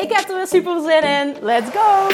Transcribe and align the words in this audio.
Ik 0.00 0.12
heb 0.12 0.28
er 0.28 0.36
weer 0.36 0.46
super 0.46 0.80
zin 0.80 1.02
in. 1.02 1.36
Let's 1.40 1.70
go! 1.70 2.08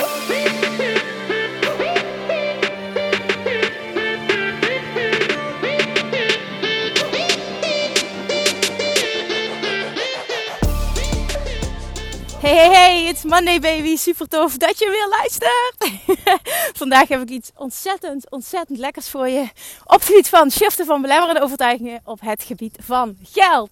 Hey, 12.40 12.54
hey, 12.54 12.68
hey, 12.68 13.06
it's 13.06 13.22
Monday 13.22 13.60
baby. 13.60 13.96
Super 13.96 14.28
tof 14.28 14.56
dat 14.56 14.78
je 14.78 14.90
weer 14.90 15.08
luistert. 15.08 16.08
Vandaag 16.78 17.08
heb 17.08 17.20
ik 17.20 17.28
iets 17.28 17.50
ontzettend, 17.56 18.30
ontzettend 18.30 18.78
lekkers 18.78 19.08
voor 19.08 19.28
je. 19.28 19.48
Op 19.84 19.92
het 19.94 20.04
gebied 20.04 20.28
van 20.28 20.50
shiften 20.50 20.86
van 20.86 21.02
belemmerende 21.02 21.40
overtuigingen 21.40 22.00
op 22.04 22.20
het 22.20 22.42
gebied 22.42 22.76
van 22.80 23.16
geld. 23.22 23.70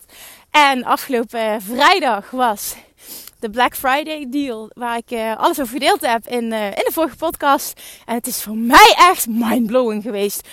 En 0.51 0.85
afgelopen 0.85 1.63
vrijdag 1.63 2.31
was 2.31 2.75
de 3.45 3.51
Black 3.51 3.77
Friday 3.77 4.27
deal. 4.29 4.71
Waar 4.75 4.97
ik 4.97 5.11
uh, 5.11 5.37
alles 5.37 5.61
over 5.61 5.73
gedeeld 5.73 6.01
heb 6.01 6.27
in, 6.27 6.45
uh, 6.45 6.67
in 6.67 6.85
de 6.85 6.91
vorige 6.93 7.17
podcast. 7.17 7.81
En 8.05 8.15
het 8.15 8.27
is 8.27 8.43
voor 8.43 8.57
mij 8.57 8.95
echt 8.97 9.27
mindblowing 9.29 10.03
geweest. 10.03 10.49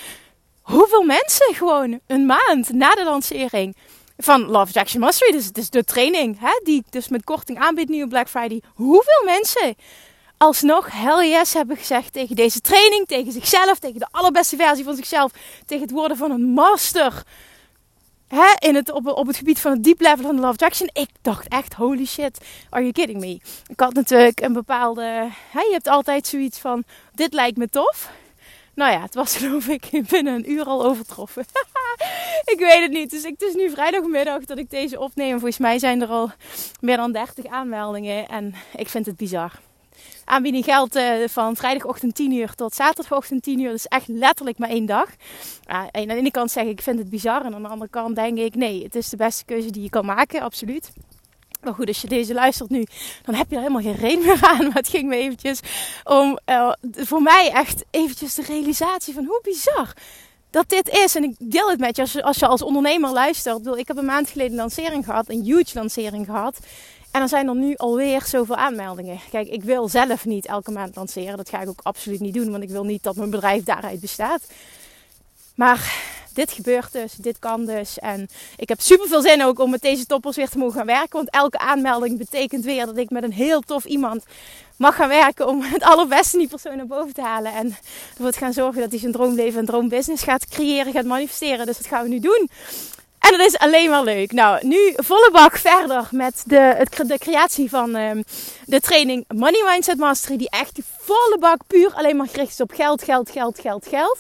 Hoeveel 0.61 1.03
mensen 1.03 1.56
gewoon 1.56 2.00
een 2.08 2.25
maand 2.25 2.70
na 2.70 2.89
de 2.89 3.03
lancering 3.03 3.75
van 4.17 4.42
Love 4.42 4.80
Action 4.80 5.02
Mastery, 5.02 5.31
dus, 5.31 5.52
dus 5.52 5.70
de 5.70 5.83
training 5.83 6.39
hè, 6.39 6.59
die 6.64 6.78
ik 6.80 6.92
dus 6.92 7.08
met 7.08 7.23
korting 7.23 7.58
aanbied 7.58 7.89
nu 7.89 8.03
op 8.03 8.09
Black 8.09 8.30
Friday. 8.30 8.61
Hoeveel 8.73 9.23
mensen 9.26 9.76
alsnog 10.38 10.88
hell 10.92 11.30
yes 11.30 11.53
hebben 11.53 11.78
gezegd 11.78 12.14
tegen 12.14 12.36
deze 12.36 12.61
training, 12.61 13.08
tegen 13.08 13.31
zichzelf, 13.31 13.80
tegen 13.80 14.00
de 14.00 14.08
allerbeste 14.11 14.55
versie 14.55 14.83
van 14.83 14.95
zichzelf, 14.95 15.31
tegen 15.66 15.83
het 15.83 15.92
worden 15.92 16.17
van 16.17 16.31
een 16.31 16.45
master 16.53 17.23
in 18.60 18.76
het, 18.76 18.92
op, 18.92 19.08
op 19.08 19.28
het 19.28 19.38
gebied 19.38 19.60
van 19.60 19.72
het 19.72 19.84
deep 19.84 20.00
level 20.00 20.26
van 20.26 20.36
de 20.36 20.42
Love 20.42 20.54
Attraction. 20.54 20.90
Ik 20.94 21.10
dacht 21.22 21.48
echt, 21.48 21.74
holy 21.74 22.06
shit, 22.06 22.38
are 22.70 22.82
you 22.82 22.92
kidding 22.94 23.20
me? 23.20 23.40
Ik 23.68 23.80
had 23.80 23.94
natuurlijk 23.94 24.42
een 24.42 24.54
bepaalde, 24.54 25.30
je 25.52 25.70
hebt 25.72 25.88
altijd 25.88 26.28
zoiets 26.28 26.60
van, 26.60 26.84
dit 27.14 27.34
lijkt 27.34 27.58
me 27.58 27.70
tof. 27.70 28.12
Nou 28.73 28.92
ja, 28.92 29.02
het 29.02 29.16
was 29.16 29.36
geloof 29.38 29.68
ik 29.68 29.90
binnen 30.10 30.34
een 30.34 30.52
uur 30.52 30.64
al 30.64 30.86
overtroffen. 30.86 31.46
ik 32.54 32.58
weet 32.58 32.82
het 32.82 32.92
niet. 32.92 33.10
Dus 33.10 33.23
ik, 33.23 33.32
het 33.38 33.42
is 33.42 33.54
nu 33.54 33.70
vrijdagmiddag 33.70 34.45
dat 34.45 34.58
ik 34.58 34.70
deze 34.70 35.00
opneem. 35.00 35.32
Volgens 35.32 35.58
mij 35.58 35.80
zijn 35.80 36.02
er 36.02 36.08
al 36.08 36.32
meer 36.80 36.98
dan 36.98 37.12
30 37.12 37.45
aanmeldingen. 37.45 38.28
En 38.28 38.54
ik 38.76 38.90
vind 38.90 39.06
het 39.06 39.16
bizar. 39.16 39.52
Aanbieding 40.32 40.64
geldt 40.64 40.96
uh, 40.96 41.28
van 41.28 41.56
vrijdagochtend 41.56 42.16
10 42.16 42.32
uur 42.32 42.56
tot 42.56 42.76
zaterdagochtend 42.76 43.44
10 43.44 43.60
uur. 43.60 43.72
Dus 43.72 43.86
echt 43.86 44.08
letterlijk 44.08 44.58
maar 44.58 44.70
één 44.70 44.86
dag. 44.86 45.10
En 45.66 45.90
aan 45.94 46.08
de 46.08 46.16
ene 46.16 46.32
kant 46.32 46.52
zeg 46.52 46.64
ik, 46.64 46.70
ik 46.70 46.82
vind 46.82 47.00
het 47.00 47.10
bizar. 47.10 47.46
En 47.46 47.54
aan 47.54 47.62
de 47.62 47.68
andere 47.68 47.90
kant 47.90 48.16
denk 48.16 48.38
ik, 48.38 48.56
nee, 48.56 48.84
het 48.84 48.96
is 48.96 49.10
de 49.10 49.18
beste 49.18 49.46
keuze 49.46 49.70
die 49.72 49.82
je 49.82 49.90
kan 49.90 50.06
maken. 50.06 50.42
Absoluut. 50.42 50.92
Maar 51.64 51.73
goed, 51.73 51.88
als 51.88 52.02
je 52.02 52.08
deze 52.08 52.33
luistert 52.33 52.70
nu, 52.70 52.86
dan 53.23 53.36
heb 53.36 53.50
je 53.50 53.55
er 53.55 53.61
helemaal 53.61 53.82
geen 53.82 53.95
reden 53.95 54.26
meer 54.26 54.39
aan. 54.52 54.64
Maar 54.64 54.76
het 54.76 54.88
ging 54.88 55.08
me 55.08 55.16
eventjes 55.16 55.60
om 56.04 56.39
uh, 56.45 56.72
voor 56.95 57.22
mij 57.22 57.52
echt 57.54 57.84
eventjes 57.89 58.36
de 58.36 58.44
realisatie 58.44 59.14
van 59.14 59.26
hoe 59.26 59.39
bizar 59.44 59.94
dat 60.50 60.70
dit 60.70 60.89
is. 60.89 61.16
En 61.16 61.23
ik 61.23 61.36
deel 61.39 61.70
het 61.70 61.80
met 61.80 61.95
je 61.95 62.02
als 62.02 62.11
je 62.11 62.23
als, 62.23 62.38
je 62.38 62.48
als 62.48 62.61
ondernemer 62.61 63.11
luistert. 63.11 63.67
Ik 63.67 63.88
heb 63.88 63.98
een 63.98 64.05
maand 64.05 64.30
geleden 64.30 64.52
een 64.52 64.58
lancering 64.58 65.05
gehad, 65.05 65.30
een 65.30 65.44
huge 65.44 65.72
lancering 65.73 66.26
gehad. 66.26 66.60
En 67.11 67.20
dan 67.20 67.30
zijn 67.30 67.48
er 67.48 67.55
nu 67.55 67.76
alweer 67.76 68.23
zoveel 68.26 68.55
aanmeldingen. 68.55 69.20
Kijk, 69.32 69.48
ik 69.48 69.64
wil 69.64 69.88
zelf 69.88 70.26
niet 70.26 70.45
elke 70.45 70.72
maand 70.72 70.95
lanceren. 70.95 71.38
Dat 71.38 71.49
ga 71.49 71.61
ik 71.61 71.70
ook 71.70 71.80
absoluut 71.83 72.20
niet 72.20 72.33
doen, 72.33 72.52
want 72.52 72.64
ik 72.64 72.70
wil 72.70 72.83
niet 72.83 73.04
dat 73.04 73.16
mijn 73.16 73.30
bedrijf 73.30 73.64
daaruit 73.64 73.99
bestaat. 73.99 74.42
Maar 75.55 75.94
dit 76.33 76.52
gebeurt 76.52 76.92
dus, 76.92 77.14
dit 77.14 77.39
kan 77.39 77.66
dus. 77.66 77.99
En 77.99 78.30
ik 78.58 78.70
heb 78.70 78.82
super 78.82 79.08
veel 79.08 79.22
zin 79.22 79.44
ook 79.44 79.60
om 79.60 79.70
met 79.70 79.82
deze 79.82 80.05
toppers 80.05 80.36
weer 80.36 80.49
te 80.49 80.58
mogen 80.58 80.77
gaan 80.77 80.86
werken. 80.86 81.17
Want 81.17 81.30
elke 81.30 81.58
aanmelding 81.58 82.17
betekent 82.17 82.64
weer 82.64 82.86
dat 82.86 82.98
ik 82.98 83.10
met 83.10 83.23
een 83.23 83.33
heel 83.33 83.61
tof 83.61 83.86
iemand 83.86 84.23
mag 84.76 84.95
gaan 84.95 85.10
werken 85.10 85.48
om 85.48 85.61
het 85.61 85.83
allerbeste 85.83 86.38
die 86.38 86.48
persoon 86.48 86.78
naar 86.78 86.88
boven 86.88 87.14
te 87.14 87.22
halen. 87.22 87.54
En 87.54 87.76
ervoor 88.16 88.32
te 88.32 88.38
gaan 88.38 88.54
zorgen 88.54 88.82
dat 88.82 88.89
hij 88.89 88.99
zijn 88.99 89.11
droomleven 89.11 89.60
en 89.60 89.66
droombusiness 89.66 90.23
gaat 90.23 90.48
creëren, 90.48 90.93
gaat 90.93 91.05
manifesteren. 91.05 91.66
Dus 91.66 91.78
dat 91.78 91.88
gaan 91.88 92.04
we 92.04 92.10
nu 92.10 92.20
doen. 92.20 92.49
En 93.31 93.37
dat 93.37 93.47
is 93.47 93.58
alleen 93.58 93.89
maar 93.89 94.03
leuk. 94.03 94.31
Nou, 94.31 94.67
nu 94.67 94.93
volle 94.95 95.30
bak 95.31 95.58
verder 95.58 96.08
met 96.11 96.43
de, 96.45 96.55
het, 96.55 97.08
de 97.08 97.17
creatie 97.17 97.69
van 97.69 97.95
um, 97.95 98.23
de 98.65 98.80
training 98.80 99.25
Money 99.27 99.64
Mindset 99.65 99.97
Mastery. 99.97 100.37
Die 100.37 100.49
echt 100.49 100.80
volle 100.99 101.37
bak 101.39 101.61
puur 101.67 101.93
alleen 101.93 102.15
maar 102.15 102.27
gericht 102.27 102.52
is 102.52 102.61
op 102.61 102.71
geld, 102.71 103.03
geld, 103.03 103.30
geld, 103.30 103.59
geld, 103.59 103.87
geld 103.87 104.19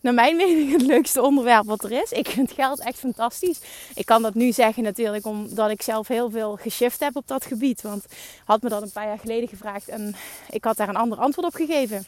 naar 0.00 0.14
mijn 0.14 0.36
mening 0.36 0.72
het 0.72 0.82
leukste 0.82 1.22
onderwerp 1.22 1.64
wat 1.64 1.84
er 1.84 1.92
is. 1.92 2.10
Ik 2.10 2.28
vind 2.28 2.52
geld 2.52 2.80
echt 2.80 2.98
fantastisch. 2.98 3.60
Ik 3.94 4.06
kan 4.06 4.22
dat 4.22 4.34
nu 4.34 4.52
zeggen 4.52 4.82
natuurlijk 4.82 5.26
omdat 5.26 5.70
ik 5.70 5.82
zelf 5.82 6.08
heel 6.08 6.30
veel 6.30 6.58
geshift 6.60 7.00
heb 7.00 7.16
op 7.16 7.26
dat 7.26 7.44
gebied. 7.44 7.82
Want 7.82 8.04
had 8.44 8.62
me 8.62 8.68
dat 8.68 8.82
een 8.82 8.92
paar 8.92 9.06
jaar 9.06 9.18
geleden 9.18 9.48
gevraagd 9.48 9.88
en 9.88 10.14
ik 10.50 10.64
had 10.64 10.76
daar 10.76 10.88
een 10.88 10.96
ander 10.96 11.18
antwoord 11.18 11.46
op 11.46 11.54
gegeven. 11.54 12.06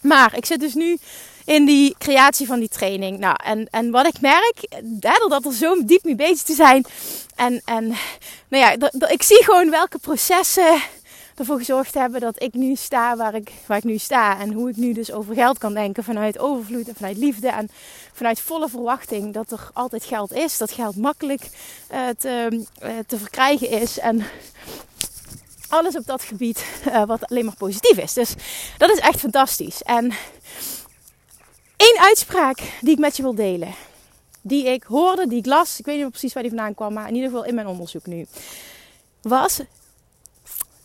Maar 0.00 0.36
ik 0.36 0.44
zit 0.44 0.60
dus 0.60 0.74
nu 0.74 0.98
in 1.44 1.64
die 1.64 1.94
creatie 1.98 2.46
van 2.46 2.58
die 2.58 2.68
training. 2.68 3.18
Nou, 3.18 3.36
en, 3.44 3.66
en 3.70 3.90
wat 3.90 4.06
ik 4.06 4.20
merk, 4.20 4.82
dat 5.28 5.44
er 5.44 5.52
zo 5.52 5.84
diep 5.84 6.04
mee 6.04 6.14
bezig 6.14 6.42
te 6.42 6.54
zijn. 6.54 6.84
En, 7.36 7.62
en 7.64 7.86
nou 8.48 8.64
ja, 8.64 8.76
dat, 8.76 9.10
ik 9.10 9.22
zie 9.22 9.44
gewoon 9.44 9.70
welke 9.70 9.98
processen 9.98 10.82
ervoor 11.38 11.58
gezorgd 11.58 11.94
hebben 11.94 12.20
dat 12.20 12.42
ik 12.42 12.54
nu 12.54 12.76
sta 12.76 13.16
waar 13.16 13.34
ik, 13.34 13.52
waar 13.66 13.78
ik 13.78 13.84
nu 13.84 13.98
sta. 13.98 14.38
En 14.38 14.52
hoe 14.52 14.68
ik 14.70 14.76
nu 14.76 14.92
dus 14.92 15.12
over 15.12 15.34
geld 15.34 15.58
kan 15.58 15.74
denken 15.74 16.04
vanuit 16.04 16.38
overvloed 16.38 16.88
en 16.88 16.94
vanuit 16.94 17.16
liefde. 17.16 17.48
En 17.48 17.70
vanuit 18.12 18.40
volle 18.40 18.68
verwachting 18.68 19.34
dat 19.34 19.50
er 19.50 19.70
altijd 19.72 20.04
geld 20.04 20.32
is. 20.32 20.58
Dat 20.58 20.72
geld 20.72 20.96
makkelijk 20.96 21.48
uh, 21.92 22.08
te, 22.18 22.64
uh, 22.82 22.90
te 23.06 23.18
verkrijgen 23.18 23.70
is. 23.70 23.98
En 23.98 24.24
alles 25.68 25.96
op 25.96 26.06
dat 26.06 26.22
gebied 26.22 26.64
uh, 26.86 27.04
wat 27.04 27.30
alleen 27.30 27.44
maar 27.44 27.56
positief 27.56 27.98
is. 27.98 28.12
Dus 28.12 28.34
dat 28.78 28.90
is 28.90 28.98
echt 28.98 29.20
fantastisch. 29.20 29.82
En 29.82 30.12
één 31.76 31.98
uitspraak 31.98 32.58
die 32.80 32.92
ik 32.92 32.98
met 32.98 33.16
je 33.16 33.22
wil 33.22 33.34
delen. 33.34 33.74
Die 34.42 34.66
ik 34.66 34.82
hoorde, 34.82 35.28
die 35.28 35.38
ik 35.38 35.46
las. 35.46 35.78
Ik 35.78 35.84
weet 35.84 35.98
niet 35.98 36.10
precies 36.10 36.32
waar 36.32 36.42
die 36.42 36.52
vandaan 36.52 36.74
kwam. 36.74 36.92
Maar 36.92 37.08
in 37.08 37.14
ieder 37.14 37.30
geval 37.30 37.44
in 37.44 37.54
mijn 37.54 37.66
onderzoek 37.66 38.06
nu. 38.06 38.26
Was 39.22 39.60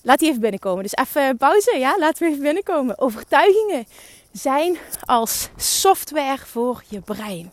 Laat 0.06 0.20
die 0.20 0.30
even 0.30 0.42
binnenkomen. 0.42 0.84
Dus 0.84 0.96
even 0.96 1.38
pauze, 1.38 1.78
ja, 1.78 1.96
laten 2.00 2.24
we 2.24 2.30
even 2.30 2.44
binnenkomen. 2.44 3.00
Overtuigingen 3.00 3.88
zijn 4.32 4.78
als 5.06 5.50
software 5.58 6.46
voor 6.46 6.84
je 6.88 7.00
brein. 7.00 7.52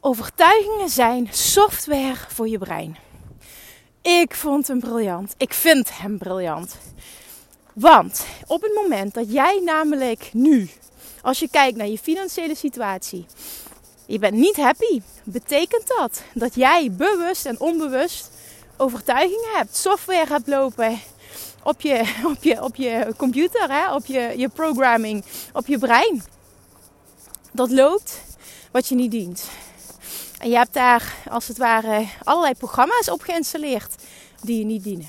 Overtuigingen 0.00 0.88
zijn 0.88 1.28
software 1.30 2.16
voor 2.28 2.48
je 2.48 2.58
brein. 2.58 2.96
Ik 4.02 4.34
vond 4.34 4.68
hem 4.68 4.80
briljant. 4.80 5.34
Ik 5.36 5.52
vind 5.52 5.98
hem 5.98 6.18
briljant. 6.18 6.76
Want 7.72 8.26
op 8.46 8.62
het 8.62 8.74
moment 8.74 9.14
dat 9.14 9.32
jij 9.32 9.60
namelijk 9.64 10.30
nu, 10.32 10.70
als 11.22 11.38
je 11.38 11.48
kijkt 11.48 11.76
naar 11.76 11.86
je 11.86 11.98
financiële 11.98 12.54
situatie, 12.54 13.26
je 14.06 14.18
bent 14.18 14.34
niet 14.34 14.56
happy, 14.56 15.00
betekent 15.24 15.86
dat 15.86 16.22
dat 16.34 16.54
jij 16.54 16.92
bewust 16.92 17.46
en 17.46 17.60
onbewust 17.60 18.30
overtuigingen 18.76 19.50
hebt, 19.52 19.76
software 19.76 20.26
hebt 20.28 20.46
lopen 20.46 20.98
op 21.62 21.80
je, 21.80 22.14
op 22.32 22.42
je, 22.42 22.62
op 22.62 22.76
je 22.76 23.14
computer, 23.16 23.70
hè? 23.70 23.94
op 23.94 24.06
je, 24.06 24.34
je 24.36 24.48
programming, 24.48 25.24
op 25.52 25.66
je 25.66 25.78
brein. 25.78 26.22
Dat 27.52 27.70
loopt 27.70 28.22
wat 28.70 28.88
je 28.88 28.94
niet 28.94 29.10
dient. 29.10 29.48
En 30.42 30.50
je 30.50 30.56
hebt 30.56 30.74
daar 30.74 31.14
als 31.30 31.48
het 31.48 31.58
ware 31.58 32.08
allerlei 32.22 32.54
programma's 32.54 33.08
op 33.08 33.20
geïnstalleerd 33.20 33.94
die 34.40 34.58
je 34.58 34.64
niet 34.64 34.82
dienen. 34.82 35.08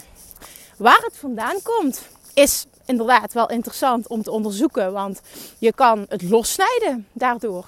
Waar 0.78 1.02
het 1.04 1.18
vandaan 1.18 1.62
komt 1.64 2.02
is 2.34 2.66
inderdaad 2.86 3.34
wel 3.34 3.50
interessant 3.50 4.08
om 4.08 4.24
te 4.24 4.32
onderzoeken, 4.32 4.94
want 4.94 5.22
je 5.58 5.74
kan 5.74 6.06
het 6.10 6.22
lossnijden 6.22 7.08
daardoor. 7.14 7.66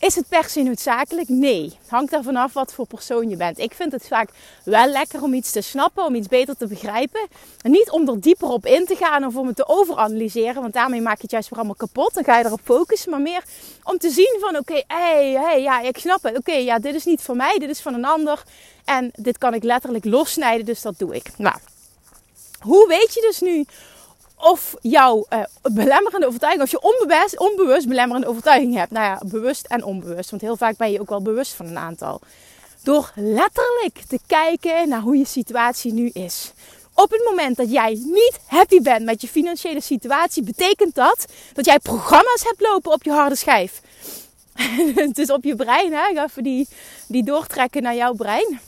Is 0.00 0.14
het 0.14 0.28
per 0.28 0.48
se 0.48 0.62
noodzakelijk? 0.62 1.28
Nee. 1.28 1.78
Hangt 1.86 2.12
er 2.12 2.22
vanaf 2.22 2.52
wat 2.52 2.72
voor 2.72 2.86
persoon 2.86 3.28
je 3.28 3.36
bent. 3.36 3.58
Ik 3.58 3.74
vind 3.74 3.92
het 3.92 4.06
vaak 4.06 4.30
wel 4.64 4.86
lekker 4.86 5.22
om 5.22 5.34
iets 5.34 5.50
te 5.50 5.60
snappen, 5.60 6.04
om 6.04 6.14
iets 6.14 6.28
beter 6.28 6.56
te 6.56 6.66
begrijpen. 6.66 7.20
En 7.62 7.70
niet 7.70 7.90
om 7.90 8.08
er 8.08 8.20
dieper 8.20 8.48
op 8.48 8.66
in 8.66 8.86
te 8.86 8.96
gaan 8.96 9.24
of 9.24 9.36
om 9.36 9.46
het 9.46 9.56
te 9.56 9.68
overanalyseren, 9.68 10.62
want 10.62 10.72
daarmee 10.74 11.00
maak 11.00 11.16
je 11.16 11.22
het 11.22 11.30
juist 11.30 11.48
weer 11.48 11.58
allemaal 11.58 11.76
kapot. 11.76 12.14
Dan 12.14 12.24
ga 12.24 12.38
je 12.38 12.44
erop 12.44 12.60
focussen, 12.64 13.10
maar 13.10 13.20
meer 13.20 13.42
om 13.82 13.98
te 13.98 14.10
zien 14.10 14.36
van 14.40 14.56
oké, 14.56 14.72
okay, 14.72 14.84
hey, 14.86 15.32
hey, 15.32 15.62
ja, 15.62 15.80
ik 15.80 15.98
snap 15.98 16.22
het. 16.22 16.36
Oké, 16.36 16.52
ja, 16.54 16.78
dit 16.78 16.94
is 16.94 17.04
niet 17.04 17.22
voor 17.22 17.36
mij, 17.36 17.58
dit 17.58 17.70
is 17.70 17.80
van 17.80 17.94
een 17.94 18.04
ander. 18.04 18.42
En 18.84 19.10
dit 19.14 19.38
kan 19.38 19.54
ik 19.54 19.62
letterlijk 19.62 20.04
lossnijden, 20.04 20.66
dus 20.66 20.82
dat 20.82 20.98
doe 20.98 21.14
ik. 21.14 21.30
Nou, 21.36 21.56
Hoe 22.60 22.88
weet 22.88 23.14
je 23.14 23.20
dus 23.20 23.40
nu 23.40 23.66
of 24.40 24.74
jouw 24.80 25.26
uh, 25.32 25.40
belemmerende 25.62 26.26
overtuiging, 26.26 26.64
of 26.64 26.70
je 26.70 26.80
onbewust, 26.82 27.38
onbewust 27.38 27.88
belemmerende 27.88 28.28
overtuiging 28.28 28.74
hebt. 28.74 28.90
Nou 28.90 29.04
ja, 29.04 29.20
bewust 29.26 29.66
en 29.66 29.84
onbewust. 29.84 30.30
Want 30.30 30.42
heel 30.42 30.56
vaak 30.56 30.76
ben 30.76 30.90
je 30.92 31.00
ook 31.00 31.08
wel 31.08 31.22
bewust 31.22 31.52
van 31.52 31.66
een 31.66 31.78
aantal. 31.78 32.20
Door 32.82 33.12
letterlijk 33.14 33.98
te 34.08 34.18
kijken 34.26 34.88
naar 34.88 35.00
hoe 35.00 35.16
je 35.16 35.26
situatie 35.26 35.92
nu 35.92 36.10
is. 36.12 36.52
Op 36.94 37.10
het 37.10 37.24
moment 37.28 37.56
dat 37.56 37.70
jij 37.70 37.90
niet 37.90 38.40
happy 38.46 38.80
bent 38.80 39.04
met 39.04 39.20
je 39.20 39.28
financiële 39.28 39.80
situatie, 39.80 40.42
betekent 40.42 40.94
dat 40.94 41.26
dat 41.52 41.64
jij 41.64 41.78
programma's 41.78 42.42
hebt 42.44 42.60
lopen 42.60 42.92
op 42.92 43.02
je 43.02 43.10
harde 43.10 43.36
schijf. 43.36 43.80
dus 45.12 45.30
op 45.30 45.44
je 45.44 45.56
brein, 45.56 45.92
hè? 45.92 46.22
even 46.24 46.42
die, 46.42 46.68
die 47.06 47.24
doortrekken 47.24 47.82
naar 47.82 47.94
jouw 47.94 48.14
brein, 48.14 48.60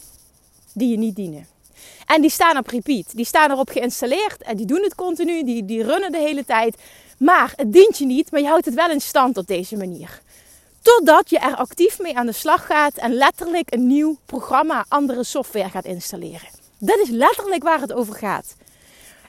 die 0.73 0.91
je 0.91 0.99
niet 0.99 1.17
dienen. 1.17 1.47
En 2.07 2.21
die 2.21 2.31
staan 2.31 2.57
op 2.57 2.67
repeat. 2.67 3.17
Die 3.17 3.25
staan 3.25 3.51
erop 3.51 3.69
geïnstalleerd 3.69 4.43
en 4.43 4.57
die 4.57 4.67
doen 4.67 4.83
het 4.83 4.95
continu. 4.95 5.45
Die, 5.45 5.65
die 5.65 5.83
runnen 5.83 6.13
de 6.13 6.19
hele 6.19 6.45
tijd. 6.45 6.77
Maar 7.19 7.53
het 7.57 7.73
dient 7.73 7.99
je 7.99 8.07
niet, 8.07 8.31
maar 8.31 8.41
je 8.41 8.47
houdt 8.47 8.65
het 8.65 8.75
wel 8.75 8.91
in 8.91 9.01
stand 9.01 9.37
op 9.37 9.47
deze 9.47 9.77
manier. 9.77 10.21
Totdat 10.83 11.31
je 11.31 11.39
er 11.39 11.57
actief 11.57 11.99
mee 11.99 12.17
aan 12.17 12.27
de 12.27 12.33
slag 12.33 12.67
gaat 12.67 12.97
en 12.97 13.15
letterlijk 13.15 13.75
een 13.75 13.87
nieuw 13.87 14.17
programma, 14.27 14.85
andere 14.89 15.25
software 15.25 15.71
gaat 15.71 15.85
installeren. 15.85 16.49
Dat 16.79 16.99
is 16.99 17.09
letterlijk 17.09 17.63
waar 17.63 17.81
het 17.81 17.93
over 17.93 18.15
gaat. 18.15 18.55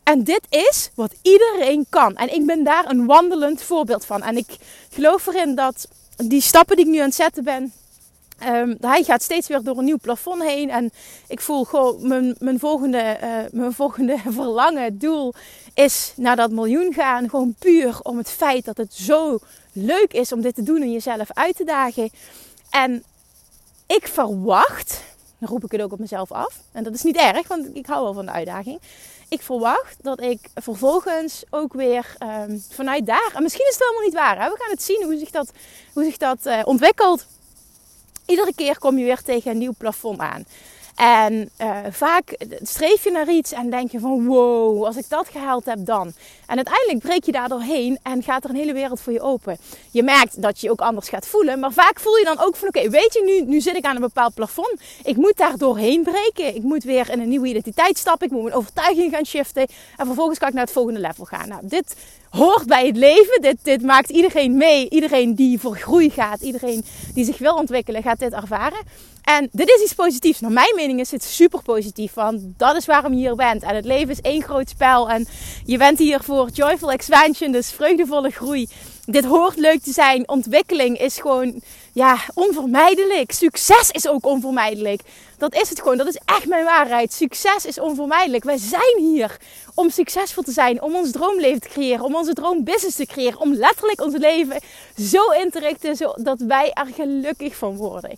En 0.03 0.23
dit 0.23 0.41
is 0.49 0.89
wat 0.95 1.13
iedereen 1.21 1.85
kan. 1.89 2.15
En 2.15 2.33
ik 2.33 2.45
ben 2.45 2.63
daar 2.63 2.89
een 2.89 3.05
wandelend 3.05 3.61
voorbeeld 3.61 4.05
van. 4.05 4.21
En 4.21 4.37
ik 4.37 4.57
geloof 4.93 5.27
erin 5.27 5.55
dat 5.55 5.87
die 6.15 6.41
stappen 6.41 6.75
die 6.75 6.85
ik 6.85 6.91
nu 6.91 6.97
aan 6.97 7.05
het 7.05 7.15
zetten 7.15 7.43
ben, 7.43 7.73
Hij 8.79 9.03
gaat 9.03 9.21
steeds 9.21 9.47
weer 9.47 9.63
door 9.63 9.77
een 9.77 9.85
nieuw 9.85 9.97
plafond 10.01 10.43
heen. 10.43 10.69
En 10.69 10.91
ik 11.27 11.41
voel 11.41 11.63
gewoon 11.63 12.07
mijn, 12.07 12.35
mijn, 12.39 12.59
volgende, 12.59 13.17
uh, 13.23 13.29
mijn 13.51 13.73
volgende 13.73 14.17
verlangen, 14.39 14.97
doel 14.97 15.33
is 15.73 16.13
naar 16.15 16.35
dat 16.35 16.51
miljoen 16.51 16.93
gaan. 16.93 17.29
Gewoon 17.29 17.55
puur 17.59 17.99
om 18.01 18.17
het 18.17 18.29
feit 18.29 18.65
dat 18.65 18.77
het 18.77 18.93
zo 18.93 19.39
leuk 19.71 20.13
is 20.13 20.31
om 20.31 20.41
dit 20.41 20.55
te 20.55 20.63
doen 20.63 20.81
en 20.81 20.91
jezelf 20.91 21.31
uit 21.33 21.55
te 21.55 21.63
dagen. 21.63 22.09
En 22.69 23.03
ik 23.87 24.07
verwacht, 24.07 25.01
dan 25.37 25.49
roep 25.49 25.63
ik 25.63 25.71
het 25.71 25.81
ook 25.81 25.91
op 25.91 25.99
mezelf 25.99 26.31
af. 26.31 26.59
En 26.71 26.83
dat 26.83 26.93
is 26.93 27.03
niet 27.03 27.17
erg, 27.17 27.47
want 27.47 27.69
ik 27.73 27.85
hou 27.85 28.03
wel 28.03 28.13
van 28.13 28.25
de 28.25 28.31
uitdaging. 28.31 28.79
Ik 29.29 29.41
verwacht 29.41 29.95
dat 30.01 30.21
ik 30.21 30.39
vervolgens 30.55 31.43
ook 31.49 31.73
weer 31.73 32.15
um, 32.19 32.63
vanuit 32.69 33.05
daar. 33.05 33.31
En 33.33 33.43
misschien 33.43 33.67
is 33.67 33.73
het 33.73 33.83
helemaal 33.83 34.03
niet 34.03 34.13
waar. 34.13 34.51
We 34.51 34.57
gaan 34.59 34.71
het 34.71 34.83
zien 34.83 35.03
hoe 35.03 35.17
zich 35.17 35.29
dat, 35.29 35.51
hoe 35.93 36.03
zich 36.03 36.17
dat 36.17 36.45
uh, 36.45 36.61
ontwikkelt 36.63 37.25
iedere 38.25 38.53
keer 38.55 38.79
kom 38.79 38.97
je 38.97 39.03
weer 39.03 39.21
tegen 39.21 39.51
een 39.51 39.57
nieuw 39.57 39.73
plafond 39.77 40.19
aan. 40.19 40.45
En 40.95 41.49
uh, 41.61 41.77
vaak 41.89 42.37
streef 42.61 43.03
je 43.03 43.11
naar 43.11 43.29
iets 43.29 43.51
en 43.51 43.69
denk 43.69 43.91
je 43.91 43.99
van 43.99 44.25
wow, 44.25 44.83
als 44.83 44.97
ik 44.97 45.09
dat 45.09 45.27
gehaald 45.27 45.65
heb 45.65 45.85
dan. 45.85 46.13
En 46.45 46.55
uiteindelijk 46.55 46.99
breek 46.99 47.23
je 47.23 47.31
daar 47.31 47.49
doorheen 47.49 47.99
en 48.03 48.23
gaat 48.23 48.43
er 48.43 48.49
een 48.49 48.55
hele 48.55 48.73
wereld 48.73 49.01
voor 49.01 49.13
je 49.13 49.21
open. 49.21 49.57
Je 49.91 50.03
merkt 50.03 50.41
dat 50.41 50.59
je 50.59 50.65
je 50.65 50.71
ook 50.71 50.81
anders 50.81 51.09
gaat 51.09 51.27
voelen, 51.27 51.59
maar 51.59 51.71
vaak 51.71 51.99
voel 51.99 52.17
je 52.17 52.25
dan 52.25 52.39
ook 52.39 52.55
van 52.55 52.67
oké, 52.67 52.89
weet 52.89 53.13
je, 53.13 53.23
nu, 53.23 53.51
nu 53.51 53.61
zit 53.61 53.75
ik 53.75 53.85
aan 53.85 53.95
een 53.95 54.01
bepaald 54.01 54.33
plafond. 54.33 54.81
Ik 55.03 55.15
moet 55.15 55.37
daar 55.37 55.57
doorheen 55.57 56.03
breken. 56.03 56.55
Ik 56.55 56.63
moet 56.63 56.83
weer 56.83 57.09
in 57.09 57.19
een 57.19 57.29
nieuwe 57.29 57.47
identiteit 57.47 57.97
stappen. 57.97 58.27
Ik 58.27 58.33
moet 58.33 58.43
mijn 58.43 58.55
overtuiging 58.55 59.13
gaan 59.13 59.25
shiften. 59.25 59.67
En 59.97 60.05
vervolgens 60.05 60.39
kan 60.39 60.47
ik 60.47 60.53
naar 60.53 60.63
het 60.63 60.73
volgende 60.73 60.99
level 60.99 61.25
gaan. 61.25 61.47
Nou, 61.47 61.61
dit 61.63 61.95
hoort 62.37 62.65
bij 62.65 62.85
het 62.85 62.97
leven. 62.97 63.41
Dit, 63.41 63.57
dit 63.61 63.81
maakt 63.81 64.09
iedereen 64.09 64.57
mee. 64.57 64.89
Iedereen 64.89 65.35
die 65.35 65.59
voor 65.59 65.75
groei 65.75 66.09
gaat, 66.09 66.41
iedereen 66.41 66.85
die 67.13 67.25
zich 67.25 67.37
wil 67.37 67.55
ontwikkelen, 67.55 68.03
gaat 68.03 68.19
dit 68.19 68.33
ervaren. 68.33 68.79
En 69.23 69.49
dit 69.51 69.69
is 69.69 69.81
iets 69.81 69.93
positiefs. 69.93 70.39
Naar 70.39 70.51
mijn 70.51 70.75
mening 70.75 70.99
is 70.99 71.09
dit 71.09 71.23
super 71.23 71.61
positief. 71.61 72.13
Want 72.13 72.41
dat 72.57 72.75
is 72.75 72.85
waarom 72.85 73.13
je 73.13 73.19
hier 73.19 73.35
bent. 73.35 73.63
En 73.63 73.75
het 73.75 73.85
leven 73.85 74.09
is 74.09 74.21
één 74.21 74.43
groot 74.43 74.69
spel. 74.69 75.09
En 75.09 75.27
je 75.65 75.77
bent 75.77 75.99
hier 75.99 76.23
voor 76.23 76.49
joyful 76.49 76.91
expansion, 76.91 77.51
dus 77.51 77.71
vreugdevolle 77.71 78.29
groei. 78.29 78.67
Dit 79.05 79.25
hoort 79.25 79.57
leuk 79.57 79.81
te 79.81 79.91
zijn. 79.91 80.27
Ontwikkeling 80.27 80.99
is 80.99 81.19
gewoon 81.19 81.61
ja, 81.93 82.17
onvermijdelijk. 82.33 83.31
Succes 83.31 83.91
is 83.91 84.07
ook 84.07 84.25
onvermijdelijk. 84.25 85.01
Dat 85.37 85.55
is 85.55 85.69
het 85.69 85.79
gewoon. 85.81 85.97
Dat 85.97 86.07
is 86.07 86.19
echt 86.25 86.45
mijn 86.45 86.63
waarheid. 86.63 87.13
Succes 87.13 87.65
is 87.65 87.79
onvermijdelijk. 87.79 88.43
Wij 88.43 88.57
zijn 88.57 88.97
hier 88.97 89.37
om 89.73 89.89
succesvol 89.89 90.43
te 90.43 90.51
zijn, 90.51 90.81
om 90.81 90.95
ons 90.95 91.11
droomleven 91.11 91.61
te 91.61 91.69
creëren, 91.69 92.05
om 92.05 92.15
onze 92.15 92.33
droombusiness 92.33 92.95
te 92.95 93.05
creëren, 93.05 93.39
om 93.39 93.53
letterlijk 93.53 94.01
ons 94.01 94.17
leven 94.17 94.59
zo 94.97 95.29
in 95.29 95.49
te 95.49 95.59
richten 95.59 95.95
zodat 95.95 96.39
wij 96.39 96.71
er 96.71 96.87
gelukkig 96.95 97.55
van 97.55 97.75
worden. 97.75 98.17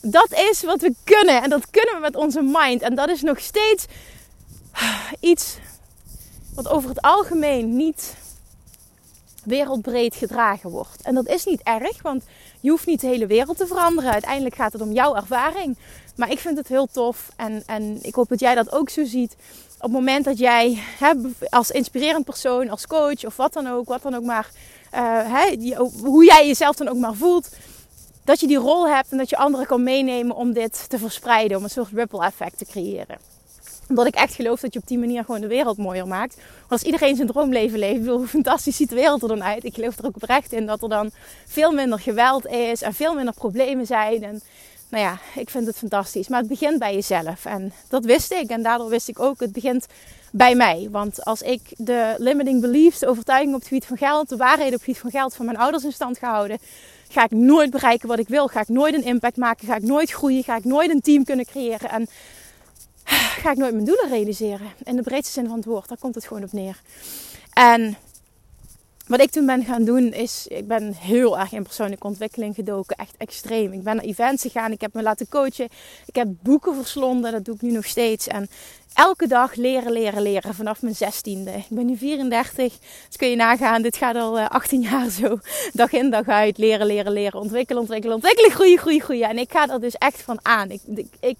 Dat 0.00 0.32
is 0.50 0.62
wat 0.62 0.80
we 0.80 0.94
kunnen 1.04 1.42
en 1.42 1.50
dat 1.50 1.70
kunnen 1.70 1.94
we 1.94 2.00
met 2.00 2.16
onze 2.16 2.42
mind. 2.42 2.82
En 2.82 2.94
dat 2.94 3.08
is 3.08 3.22
nog 3.22 3.40
steeds 3.40 3.84
iets 5.20 5.56
wat 6.54 6.68
over 6.68 6.88
het 6.88 7.00
algemeen 7.02 7.76
niet 7.76 8.14
wereldbreed 9.44 10.14
gedragen 10.14 10.70
wordt. 10.70 11.02
En 11.02 11.14
dat 11.14 11.28
is 11.28 11.44
niet 11.44 11.60
erg, 11.62 12.02
want 12.02 12.24
je 12.60 12.70
hoeft 12.70 12.86
niet 12.86 13.00
de 13.00 13.06
hele 13.06 13.26
wereld 13.26 13.56
te 13.56 13.66
veranderen. 13.66 14.12
Uiteindelijk 14.12 14.54
gaat 14.54 14.72
het 14.72 14.82
om 14.82 14.92
jouw 14.92 15.14
ervaring. 15.14 15.76
Maar 16.16 16.30
ik 16.30 16.38
vind 16.38 16.56
het 16.56 16.68
heel 16.68 16.86
tof 16.92 17.28
en, 17.36 17.62
en 17.66 17.98
ik 18.02 18.14
hoop 18.14 18.28
dat 18.28 18.40
jij 18.40 18.54
dat 18.54 18.72
ook 18.72 18.90
zo 18.90 19.04
ziet. 19.04 19.36
Op 19.76 19.82
het 19.82 19.92
moment 19.92 20.24
dat 20.24 20.38
jij 20.38 20.78
hè, 20.98 21.12
als 21.50 21.70
inspirerend 21.70 22.24
persoon, 22.24 22.70
als 22.70 22.86
coach 22.86 23.24
of 23.24 23.36
wat 23.36 23.52
dan 23.52 23.66
ook, 23.66 23.88
wat 23.88 24.02
dan 24.02 24.14
ook 24.14 24.24
maar, 24.24 24.50
uh, 24.94 25.00
hè, 25.32 25.74
hoe 26.02 26.24
jij 26.24 26.46
jezelf 26.46 26.76
dan 26.76 26.88
ook 26.88 26.96
maar 26.96 27.14
voelt, 27.14 27.48
dat 28.24 28.40
je 28.40 28.46
die 28.46 28.56
rol 28.56 28.88
hebt 28.88 29.10
en 29.10 29.18
dat 29.18 29.30
je 29.30 29.36
anderen 29.36 29.66
kan 29.66 29.82
meenemen 29.82 30.36
om 30.36 30.52
dit 30.52 30.88
te 30.88 30.98
verspreiden, 30.98 31.56
om 31.56 31.62
een 31.62 31.70
soort 31.70 31.92
ripple 31.92 32.24
effect 32.24 32.58
te 32.58 32.64
creëren 32.64 33.33
omdat 33.88 34.06
ik 34.06 34.14
echt 34.14 34.34
geloof 34.34 34.60
dat 34.60 34.72
je 34.72 34.78
op 34.78 34.86
die 34.86 34.98
manier 34.98 35.24
gewoon 35.24 35.40
de 35.40 35.46
wereld 35.46 35.76
mooier 35.76 36.06
maakt. 36.06 36.34
Want 36.34 36.70
als 36.70 36.82
iedereen 36.82 37.16
zijn 37.16 37.28
droomleven 37.28 37.78
leeft, 37.78 38.06
hoe 38.06 38.26
fantastisch 38.26 38.76
ziet 38.76 38.88
de 38.88 38.94
wereld 38.94 39.22
er 39.22 39.28
dan 39.28 39.44
uit? 39.44 39.64
Ik 39.64 39.74
geloof 39.74 39.98
er 39.98 40.06
ook 40.06 40.16
oprecht 40.16 40.52
in 40.52 40.66
dat 40.66 40.82
er 40.82 40.88
dan 40.88 41.10
veel 41.46 41.72
minder 41.72 42.00
geweld 42.00 42.46
is 42.46 42.82
en 42.82 42.94
veel 42.94 43.14
minder 43.14 43.34
problemen 43.34 43.86
zijn. 43.86 44.22
En 44.22 44.42
nou 44.88 45.04
ja, 45.04 45.18
ik 45.34 45.50
vind 45.50 45.66
het 45.66 45.76
fantastisch. 45.76 46.28
Maar 46.28 46.38
het 46.38 46.48
begint 46.48 46.78
bij 46.78 46.94
jezelf. 46.94 47.44
En 47.44 47.72
dat 47.88 48.04
wist 48.04 48.32
ik. 48.32 48.50
En 48.50 48.62
daardoor 48.62 48.88
wist 48.88 49.08
ik 49.08 49.20
ook, 49.20 49.40
het 49.40 49.52
begint 49.52 49.86
bij 50.32 50.54
mij. 50.54 50.88
Want 50.90 51.24
als 51.24 51.42
ik 51.42 51.60
de 51.76 52.14
limiting 52.18 52.60
beliefs, 52.60 52.98
de 52.98 53.06
overtuiging 53.06 53.54
op 53.54 53.58
het 53.58 53.68
gebied 53.68 53.86
van 53.86 53.96
geld, 53.96 54.28
de 54.28 54.36
waarheden 54.36 54.72
op 54.72 54.78
het 54.78 54.84
gebied 54.84 55.00
van 55.00 55.10
geld 55.10 55.34
van 55.34 55.44
mijn 55.44 55.58
ouders 55.58 55.84
in 55.84 55.92
stand 55.92 56.18
gehouden, 56.18 56.58
ga 57.08 57.24
ik 57.24 57.30
nooit 57.30 57.70
bereiken 57.70 58.08
wat 58.08 58.18
ik 58.18 58.28
wil. 58.28 58.46
Ga 58.48 58.60
ik 58.60 58.68
nooit 58.68 58.94
een 58.94 59.04
impact 59.04 59.36
maken. 59.36 59.66
Ga 59.66 59.76
ik 59.76 59.82
nooit 59.82 60.10
groeien. 60.10 60.44
Ga 60.44 60.56
ik 60.56 60.64
nooit 60.64 60.90
een 60.90 61.00
team 61.00 61.24
kunnen 61.24 61.44
creëren. 61.44 61.90
En 61.90 62.08
ga 63.42 63.50
ik 63.50 63.56
nooit 63.56 63.74
mijn 63.74 63.84
doelen 63.84 64.08
realiseren. 64.08 64.72
In 64.82 64.96
de 64.96 65.02
breedste 65.02 65.32
zin 65.32 65.46
van 65.46 65.56
het 65.56 65.64
woord. 65.64 65.88
Daar 65.88 65.98
komt 65.98 66.14
het 66.14 66.26
gewoon 66.26 66.42
op 66.42 66.52
neer. 66.52 66.80
En 67.52 67.96
wat 69.06 69.20
ik 69.20 69.30
toen 69.30 69.46
ben 69.46 69.64
gaan 69.64 69.84
doen 69.84 70.12
is, 70.12 70.46
ik 70.48 70.68
ben 70.68 70.94
heel 70.94 71.38
erg 71.38 71.52
in 71.52 71.62
persoonlijke 71.62 72.06
ontwikkeling 72.06 72.54
gedoken. 72.54 72.96
Echt 72.96 73.14
extreem. 73.16 73.72
Ik 73.72 73.82
ben 73.82 73.96
naar 73.96 74.04
events 74.04 74.42
gegaan. 74.42 74.72
Ik 74.72 74.80
heb 74.80 74.94
me 74.94 75.02
laten 75.02 75.28
coachen. 75.28 75.68
Ik 76.06 76.14
heb 76.14 76.28
boeken 76.42 76.74
verslonden. 76.74 77.32
Dat 77.32 77.44
doe 77.44 77.54
ik 77.54 77.62
nu 77.62 77.70
nog 77.70 77.84
steeds. 77.84 78.26
En 78.26 78.48
elke 78.94 79.26
dag 79.26 79.54
leren, 79.54 79.92
leren, 79.92 80.22
leren. 80.22 80.54
Vanaf 80.54 80.82
mijn 80.82 80.94
zestiende. 80.94 81.50
Ik 81.50 81.66
ben 81.68 81.86
nu 81.86 81.96
34. 81.96 82.78
Dus 83.06 83.16
kun 83.16 83.28
je 83.28 83.36
nagaan. 83.36 83.82
Dit 83.82 83.96
gaat 83.96 84.16
al 84.16 84.40
18 84.40 84.84
eh, 84.84 84.90
jaar 84.90 85.10
zo. 85.10 85.38
Dag 85.72 85.92
in, 85.92 86.10
dag 86.10 86.28
uit. 86.28 86.58
Leren, 86.58 86.86
leren, 86.86 87.12
leren. 87.12 87.40
Ontwikkelen, 87.40 87.80
ontwikkelen, 87.80 88.14
ontwikkelen. 88.14 88.50
Groeien, 88.50 88.78
groeien, 88.78 89.00
groeien. 89.00 89.28
En 89.28 89.38
ik 89.38 89.52
ga 89.52 89.68
er 89.68 89.80
dus 89.80 89.94
echt 89.94 90.22
van 90.22 90.38
aan. 90.42 90.70
Ik, 90.70 90.80
ik, 90.94 91.06
ik 91.20 91.38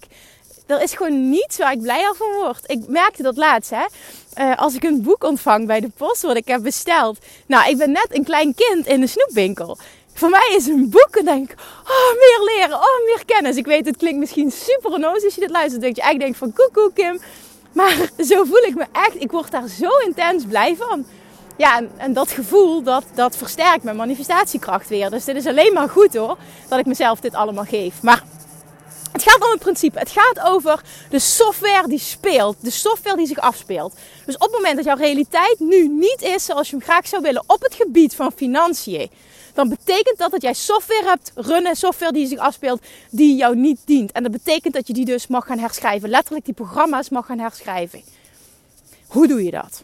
er 0.65 0.81
is 0.81 0.93
gewoon 0.93 1.29
niets 1.29 1.57
waar 1.57 1.71
ik 1.71 1.81
blijer 1.81 2.15
van 2.15 2.31
word. 2.33 2.59
Ik 2.65 2.87
merkte 2.87 3.23
dat 3.23 3.37
laatst, 3.37 3.69
hè. 3.69 3.85
Uh, 4.39 4.57
als 4.57 4.75
ik 4.75 4.83
een 4.83 5.01
boek 5.01 5.23
ontvang 5.23 5.67
bij 5.67 5.79
de 5.79 5.89
post 5.97 6.21
wat 6.21 6.35
ik 6.35 6.47
heb 6.47 6.63
besteld. 6.63 7.17
Nou, 7.45 7.69
ik 7.69 7.77
ben 7.77 7.91
net 7.91 8.07
een 8.09 8.23
klein 8.23 8.55
kind 8.55 8.87
in 8.87 8.99
de 8.99 9.07
snoepwinkel. 9.07 9.77
Voor 10.13 10.29
mij 10.29 10.53
is 10.57 10.67
een 10.67 10.89
boek 10.89 11.15
en 11.15 11.25
denk 11.25 11.51
ik, 11.51 11.57
oh, 11.83 12.13
meer 12.13 12.55
leren, 12.55 12.75
oh, 12.75 13.05
meer 13.05 13.23
kennis. 13.25 13.55
Ik 13.55 13.65
weet, 13.65 13.85
het 13.85 13.97
klinkt 13.97 14.19
misschien 14.19 14.51
super 14.51 15.05
als 15.05 15.35
je 15.35 15.39
dit 15.39 15.49
luistert. 15.49 15.81
Dat 15.81 15.95
je 15.95 16.01
eigenlijk 16.01 16.19
denkt 16.19 16.37
van, 16.37 16.65
koekoe 16.65 16.93
Kim. 16.93 17.19
Maar 17.71 18.09
zo 18.29 18.43
voel 18.43 18.63
ik 18.63 18.75
me 18.75 18.85
echt. 18.91 19.21
Ik 19.21 19.31
word 19.31 19.51
daar 19.51 19.67
zo 19.67 19.89
intens 20.05 20.45
blij 20.45 20.75
van. 20.75 21.05
Ja, 21.57 21.77
en, 21.77 21.91
en, 21.97 22.13
dat 22.13 22.31
gevoel, 22.31 22.83
dat, 22.83 23.03
dat 23.13 23.37
versterkt 23.37 23.83
mijn 23.83 23.95
manifestatiekracht 23.95 24.89
weer. 24.89 25.09
Dus 25.09 25.25
dit 25.25 25.35
is 25.35 25.45
alleen 25.45 25.73
maar 25.73 25.89
goed 25.89 26.13
hoor, 26.15 26.37
dat 26.67 26.79
ik 26.79 26.85
mezelf 26.85 27.19
dit 27.19 27.35
allemaal 27.35 27.63
geef. 27.63 28.01
Maar 28.01 28.23
het 29.15 29.23
gaat 29.23 29.43
om 29.43 29.49
het 29.49 29.59
principe. 29.59 29.99
Het 29.99 30.09
gaat 30.09 30.39
over 30.39 30.81
de 31.09 31.19
software 31.19 31.87
die 31.87 31.99
speelt. 31.99 32.57
De 32.59 32.69
software 32.69 33.17
die 33.17 33.27
zich 33.27 33.37
afspeelt. 33.37 33.95
Dus 34.25 34.35
op 34.35 34.41
het 34.41 34.51
moment 34.51 34.75
dat 34.75 34.85
jouw 34.85 34.95
realiteit 34.95 35.59
nu 35.59 35.87
niet 35.87 36.21
is 36.21 36.45
zoals 36.45 36.69
je 36.69 36.75
hem 36.75 36.85
graag 36.85 37.07
zou 37.07 37.21
willen 37.21 37.43
op 37.47 37.61
het 37.61 37.73
gebied 37.73 38.15
van 38.15 38.31
financiën. 38.35 39.09
Dan 39.53 39.69
betekent 39.69 40.17
dat 40.17 40.31
dat 40.31 40.41
jij 40.41 40.53
software 40.53 41.07
hebt 41.07 41.31
runnen, 41.35 41.75
software 41.75 42.11
die 42.11 42.27
zich 42.27 42.39
afspeelt, 42.39 42.81
die 43.09 43.35
jou 43.35 43.55
niet 43.55 43.79
dient. 43.85 44.11
En 44.11 44.23
dat 44.23 44.31
betekent 44.31 44.73
dat 44.73 44.87
je 44.87 44.93
die 44.93 45.05
dus 45.05 45.27
mag 45.27 45.45
gaan 45.45 45.59
herschrijven. 45.59 46.09
Letterlijk 46.09 46.45
die 46.45 46.53
programma's 46.53 47.09
mag 47.09 47.25
gaan 47.25 47.39
herschrijven. 47.39 48.01
Hoe 49.07 49.27
doe 49.27 49.43
je 49.43 49.51
dat? 49.51 49.83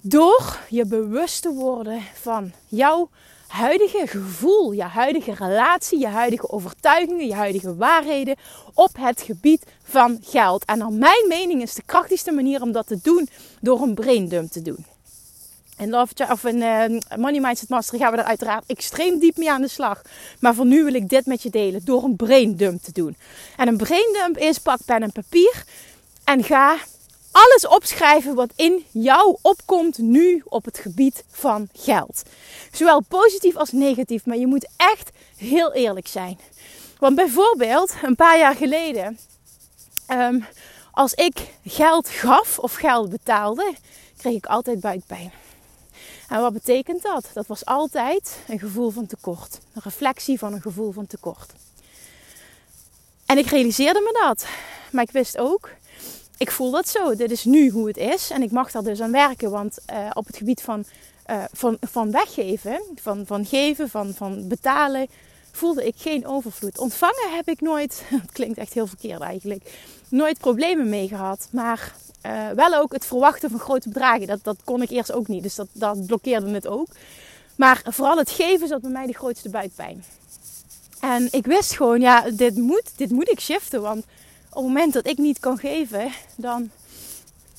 Door 0.00 0.58
je 0.68 0.86
bewust 0.86 1.42
te 1.42 1.52
worden 1.52 2.02
van 2.14 2.52
jouw 2.68 3.08
huidige 3.46 4.06
gevoel, 4.06 4.72
je 4.72 4.82
huidige 4.82 5.34
relatie, 5.34 5.98
je 5.98 6.06
huidige 6.06 6.50
overtuigingen, 6.50 7.26
je 7.26 7.34
huidige 7.34 7.76
waarheden 7.76 8.36
op 8.74 8.90
het 8.98 9.20
gebied 9.20 9.64
van 9.82 10.18
geld. 10.22 10.64
En 10.64 10.78
naar 10.78 10.92
mijn 10.92 11.24
mening 11.28 11.62
is 11.62 11.74
de 11.74 11.82
krachtigste 11.86 12.32
manier 12.32 12.62
om 12.62 12.72
dat 12.72 12.86
te 12.86 12.98
doen 13.02 13.28
door 13.60 13.82
een 13.82 13.94
braindump 13.94 14.50
te 14.50 14.62
doen. 14.62 14.86
En 15.76 15.90
Love 15.90 16.14
of 16.30 16.44
in 16.44 16.56
uh, 16.56 16.84
Money 17.16 17.40
Mindset 17.40 17.68
Master 17.68 17.98
gaan 17.98 18.12
we 18.12 18.18
er 18.18 18.24
uiteraard 18.24 18.64
extreem 18.66 19.18
diep 19.18 19.36
mee 19.36 19.50
aan 19.50 19.60
de 19.60 19.68
slag. 19.68 20.02
Maar 20.40 20.54
voor 20.54 20.66
nu 20.66 20.84
wil 20.84 20.94
ik 20.94 21.08
dit 21.08 21.26
met 21.26 21.42
je 21.42 21.50
delen 21.50 21.84
door 21.84 22.04
een 22.04 22.16
braindump 22.16 22.82
te 22.82 22.92
doen. 22.92 23.16
En 23.56 23.68
een 23.68 23.76
braindump 23.76 24.38
is 24.38 24.58
pak 24.58 24.78
pen 24.84 25.02
en 25.02 25.12
papier 25.12 25.64
en 26.24 26.44
ga 26.44 26.76
alles 27.34 27.66
opschrijven 27.66 28.34
wat 28.34 28.52
in 28.56 28.84
jou 28.90 29.36
opkomt 29.42 29.98
nu 29.98 30.42
op 30.44 30.64
het 30.64 30.78
gebied 30.78 31.24
van 31.30 31.68
geld. 31.72 32.22
Zowel 32.72 33.00
positief 33.00 33.56
als 33.56 33.72
negatief, 33.72 34.26
maar 34.26 34.36
je 34.36 34.46
moet 34.46 34.68
echt 34.76 35.10
heel 35.36 35.72
eerlijk 35.72 36.06
zijn. 36.06 36.38
Want 36.98 37.16
bijvoorbeeld, 37.16 37.94
een 38.02 38.16
paar 38.16 38.38
jaar 38.38 38.54
geleden, 38.54 39.18
ehm, 40.06 40.40
als 40.90 41.14
ik 41.14 41.34
geld 41.64 42.08
gaf 42.08 42.58
of 42.58 42.74
geld 42.74 43.10
betaalde, 43.10 43.74
kreeg 44.16 44.34
ik 44.34 44.46
altijd 44.46 44.80
buikpijn. 44.80 45.32
En 46.28 46.40
wat 46.40 46.52
betekent 46.52 47.02
dat? 47.02 47.30
Dat 47.32 47.46
was 47.46 47.64
altijd 47.64 48.38
een 48.48 48.58
gevoel 48.58 48.90
van 48.90 49.06
tekort. 49.06 49.58
Een 49.74 49.82
reflectie 49.84 50.38
van 50.38 50.52
een 50.52 50.62
gevoel 50.62 50.92
van 50.92 51.06
tekort. 51.06 51.52
En 53.26 53.38
ik 53.38 53.46
realiseerde 53.46 54.00
me 54.00 54.20
dat. 54.26 54.46
Maar 54.92 55.02
ik 55.02 55.10
wist 55.10 55.38
ook, 55.38 55.70
ik 56.38 56.50
voel 56.50 56.70
dat 56.70 56.88
zo. 56.88 57.14
Dit 57.16 57.30
is 57.30 57.44
nu 57.44 57.70
hoe 57.70 57.86
het 57.86 57.96
is. 57.96 58.30
En 58.30 58.42
ik 58.42 58.50
mag 58.50 58.70
daar 58.70 58.82
dus 58.82 59.00
aan 59.00 59.12
werken. 59.12 59.50
Want 59.50 59.78
uh, 59.92 60.10
op 60.12 60.26
het 60.26 60.36
gebied 60.36 60.60
van, 60.60 60.84
uh, 61.30 61.44
van, 61.52 61.76
van 61.80 62.10
weggeven, 62.10 62.80
van, 62.94 63.26
van 63.26 63.44
geven, 63.46 63.88
van, 63.88 64.14
van 64.14 64.48
betalen, 64.48 65.06
voelde 65.52 65.86
ik 65.86 65.94
geen 65.96 66.26
overvloed. 66.26 66.78
Ontvangen 66.78 67.30
heb 67.30 67.48
ik 67.48 67.60
nooit, 67.60 68.02
het 68.22 68.32
klinkt 68.32 68.58
echt 68.58 68.72
heel 68.72 68.86
verkeerd 68.86 69.20
eigenlijk, 69.20 69.78
nooit 70.08 70.38
problemen 70.38 70.88
mee 70.88 71.08
gehad. 71.08 71.48
Maar 71.50 71.94
uh, 72.26 72.50
wel 72.50 72.74
ook 72.74 72.92
het 72.92 73.06
verwachten 73.06 73.50
van 73.50 73.58
grote 73.60 73.88
bedragen. 73.88 74.26
Dat, 74.26 74.44
dat 74.44 74.56
kon 74.64 74.82
ik 74.82 74.90
eerst 74.90 75.12
ook 75.12 75.28
niet. 75.28 75.42
Dus 75.42 75.54
dat, 75.54 75.68
dat 75.72 76.06
blokkeerde 76.06 76.50
het 76.50 76.66
ook. 76.66 76.88
Maar 77.56 77.82
vooral 77.84 78.18
het 78.18 78.30
geven 78.30 78.68
zat 78.68 78.80
bij 78.80 78.90
mij 78.90 79.06
de 79.06 79.14
grootste 79.14 79.48
buikpijn. 79.48 80.04
En 81.00 81.28
ik 81.30 81.46
wist 81.46 81.76
gewoon, 81.76 82.00
ja, 82.00 82.30
dit 82.30 82.56
moet, 82.56 82.92
dit 82.96 83.10
moet 83.10 83.30
ik 83.30 83.40
shiften. 83.40 83.82
Want 83.82 84.04
op 84.54 84.62
het 84.64 84.72
moment 84.72 84.92
dat 84.92 85.06
ik 85.06 85.18
niet 85.18 85.38
kan 85.38 85.58
geven, 85.58 86.12
dan 86.36 86.70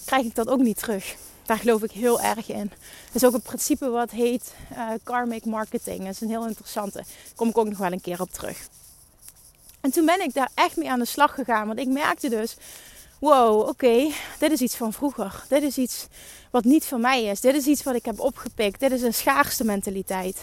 krijg 0.05 0.25
ik 0.25 0.35
dat 0.35 0.47
ook 0.47 0.59
niet 0.59 0.77
terug. 0.77 1.15
Daar 1.45 1.57
geloof 1.57 1.83
ik 1.83 1.91
heel 1.91 2.21
erg 2.21 2.49
in. 2.49 2.71
Dat 3.05 3.15
is 3.15 3.23
ook 3.23 3.33
een 3.33 3.41
principe 3.41 3.89
wat 3.89 4.11
heet 4.11 4.53
uh, 4.71 4.89
karmic 5.03 5.45
marketing. 5.45 5.99
Dat 5.99 6.13
is 6.13 6.21
een 6.21 6.29
heel 6.29 6.47
interessante. 6.47 6.97
Daar 6.97 7.35
kom 7.35 7.49
ik 7.49 7.57
ook 7.57 7.69
nog 7.69 7.77
wel 7.77 7.91
een 7.91 8.01
keer 8.01 8.21
op 8.21 8.31
terug. 8.31 8.67
En 9.81 9.91
toen 9.91 10.05
ben 10.05 10.21
ik 10.21 10.33
daar 10.33 10.49
echt 10.53 10.77
mee 10.77 10.89
aan 10.89 10.99
de 10.99 11.05
slag 11.05 11.33
gegaan. 11.33 11.67
Want 11.67 11.79
ik 11.79 11.87
merkte 11.87 12.29
dus, 12.29 12.55
wow, 13.19 13.67
oké, 13.67 14.11
dit 14.39 14.51
is 14.51 14.61
iets 14.61 14.75
van 14.75 14.93
vroeger. 14.93 15.43
Dit 15.47 15.63
is 15.63 15.77
iets 15.77 16.07
wat 16.51 16.63
niet 16.63 16.85
van 16.85 17.01
mij 17.01 17.23
is. 17.23 17.41
Dit 17.41 17.55
is 17.55 17.65
iets 17.65 17.83
wat 17.83 17.95
ik 17.95 18.05
heb 18.05 18.19
opgepikt. 18.19 18.79
Dit 18.79 18.91
is 18.91 19.01
een 19.01 19.13
schaarste 19.13 19.63
mentaliteit. 19.63 20.37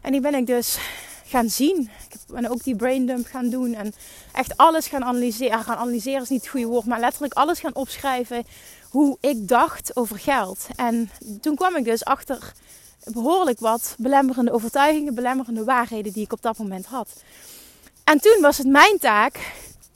En 0.00 0.12
die 0.12 0.20
ben 0.20 0.34
ik 0.34 0.46
dus 0.46 0.78
gaan 1.26 1.50
zien. 1.50 1.90
Ik 2.10 2.18
ben 2.26 2.50
ook 2.50 2.64
die 2.64 2.76
braindump 2.76 3.26
gaan 3.26 3.48
doen. 3.48 3.74
En 3.74 3.94
echt 4.32 4.56
alles 4.56 4.86
gaan 4.86 5.04
analyseren. 5.04 5.64
Gaan 5.64 5.76
analyseren 5.76 6.22
is 6.22 6.28
niet 6.28 6.40
het 6.40 6.50
goede 6.50 6.66
woord. 6.66 6.84
Maar 6.84 7.00
letterlijk 7.00 7.34
alles 7.34 7.60
gaan 7.60 7.74
opschrijven. 7.74 8.44
Hoe 8.90 9.16
ik 9.20 9.48
dacht 9.48 9.96
over 9.96 10.18
geld. 10.18 10.66
En 10.76 11.10
toen 11.40 11.56
kwam 11.56 11.76
ik 11.76 11.84
dus 11.84 12.04
achter 12.04 12.52
behoorlijk 13.04 13.60
wat 13.60 13.94
belemmerende 13.98 14.52
overtuigingen. 14.52 15.14
Belemmerende 15.14 15.64
waarheden 15.64 16.12
die 16.12 16.24
ik 16.24 16.32
op 16.32 16.42
dat 16.42 16.58
moment 16.58 16.86
had. 16.86 17.08
En 18.04 18.20
toen 18.20 18.38
was 18.40 18.58
het 18.58 18.66
mijn 18.66 18.98
taak 18.98 19.38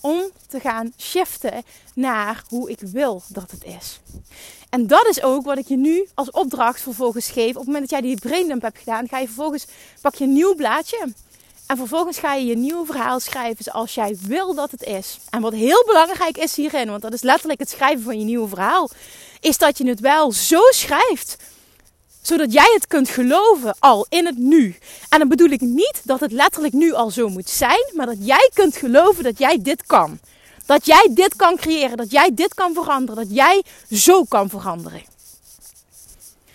om 0.00 0.22
te 0.48 0.60
gaan 0.60 0.92
shiften 0.98 1.62
naar 1.94 2.44
hoe 2.48 2.70
ik 2.70 2.80
wil 2.80 3.22
dat 3.28 3.50
het 3.50 3.64
is. 3.64 4.00
En 4.70 4.86
dat 4.86 5.06
is 5.06 5.22
ook 5.22 5.44
wat 5.44 5.58
ik 5.58 5.68
je 5.68 5.76
nu 5.76 6.08
als 6.14 6.30
opdracht 6.30 6.80
vervolgens 6.80 7.30
geef. 7.30 7.50
Op 7.50 7.54
het 7.54 7.64
moment 7.64 7.90
dat 7.90 8.00
jij 8.00 8.00
die 8.00 8.20
braindump 8.20 8.62
hebt 8.62 8.78
gedaan, 8.78 9.08
ga 9.08 9.18
je 9.18 9.26
vervolgens 9.26 9.66
pak 10.00 10.14
je 10.14 10.24
een 10.24 10.32
nieuw 10.32 10.54
blaadje. 10.54 11.12
En 11.66 11.76
vervolgens 11.76 12.18
ga 12.18 12.34
je 12.34 12.46
je 12.46 12.56
nieuw 12.56 12.84
verhaal 12.84 13.20
schrijven 13.20 13.64
zoals 13.64 13.94
jij 13.94 14.16
wil 14.20 14.54
dat 14.54 14.70
het 14.70 14.82
is. 14.82 15.18
En 15.30 15.40
wat 15.40 15.52
heel 15.52 15.84
belangrijk 15.86 16.38
is 16.38 16.56
hierin, 16.56 16.90
want 16.90 17.02
dat 17.02 17.12
is 17.12 17.22
letterlijk 17.22 17.60
het 17.60 17.70
schrijven 17.70 18.02
van 18.02 18.18
je 18.18 18.24
nieuwe 18.24 18.48
verhaal, 18.48 18.90
is 19.40 19.58
dat 19.58 19.78
je 19.78 19.88
het 19.88 20.00
wel 20.00 20.32
zo 20.32 20.60
schrijft 20.70 21.36
zodat 22.22 22.52
jij 22.52 22.70
het 22.74 22.86
kunt 22.86 23.08
geloven 23.08 23.74
al 23.78 24.06
in 24.08 24.26
het 24.26 24.38
nu. 24.38 24.76
En 25.08 25.18
dan 25.18 25.28
bedoel 25.28 25.50
ik 25.50 25.60
niet 25.60 26.00
dat 26.04 26.20
het 26.20 26.32
letterlijk 26.32 26.72
nu 26.72 26.92
al 26.92 27.10
zo 27.10 27.28
moet 27.28 27.50
zijn, 27.50 27.90
maar 27.94 28.06
dat 28.06 28.26
jij 28.26 28.50
kunt 28.54 28.76
geloven 28.76 29.24
dat 29.24 29.38
jij 29.38 29.58
dit 29.62 29.86
kan. 29.86 30.18
Dat 30.66 30.86
jij 30.86 31.08
dit 31.10 31.36
kan 31.36 31.56
creëren, 31.56 31.96
dat 31.96 32.10
jij 32.10 32.30
dit 32.34 32.54
kan 32.54 32.74
veranderen, 32.74 33.24
dat 33.24 33.36
jij 33.36 33.62
zo 33.90 34.24
kan 34.24 34.48
veranderen. 34.48 35.02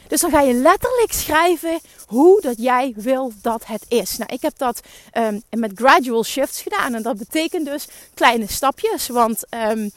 Dus 0.07 0.21
dan 0.21 0.31
ga 0.31 0.41
je 0.41 0.53
letterlijk 0.53 1.13
schrijven 1.13 1.79
hoe 2.07 2.41
dat 2.41 2.57
jij 2.57 2.93
wil 2.95 3.33
dat 3.41 3.65
het 3.65 3.85
is. 3.87 4.17
Nou, 4.17 4.33
ik 4.33 4.41
heb 4.41 4.57
dat 4.57 4.79
um, 5.13 5.41
met 5.49 5.71
gradual 5.75 6.23
shifts 6.23 6.61
gedaan. 6.61 6.93
En 6.93 7.01
dat 7.01 7.17
betekent 7.17 7.65
dus 7.65 7.87
kleine 8.13 8.47
stapjes. 8.47 9.07
Want 9.07 9.43
um, 9.49 9.91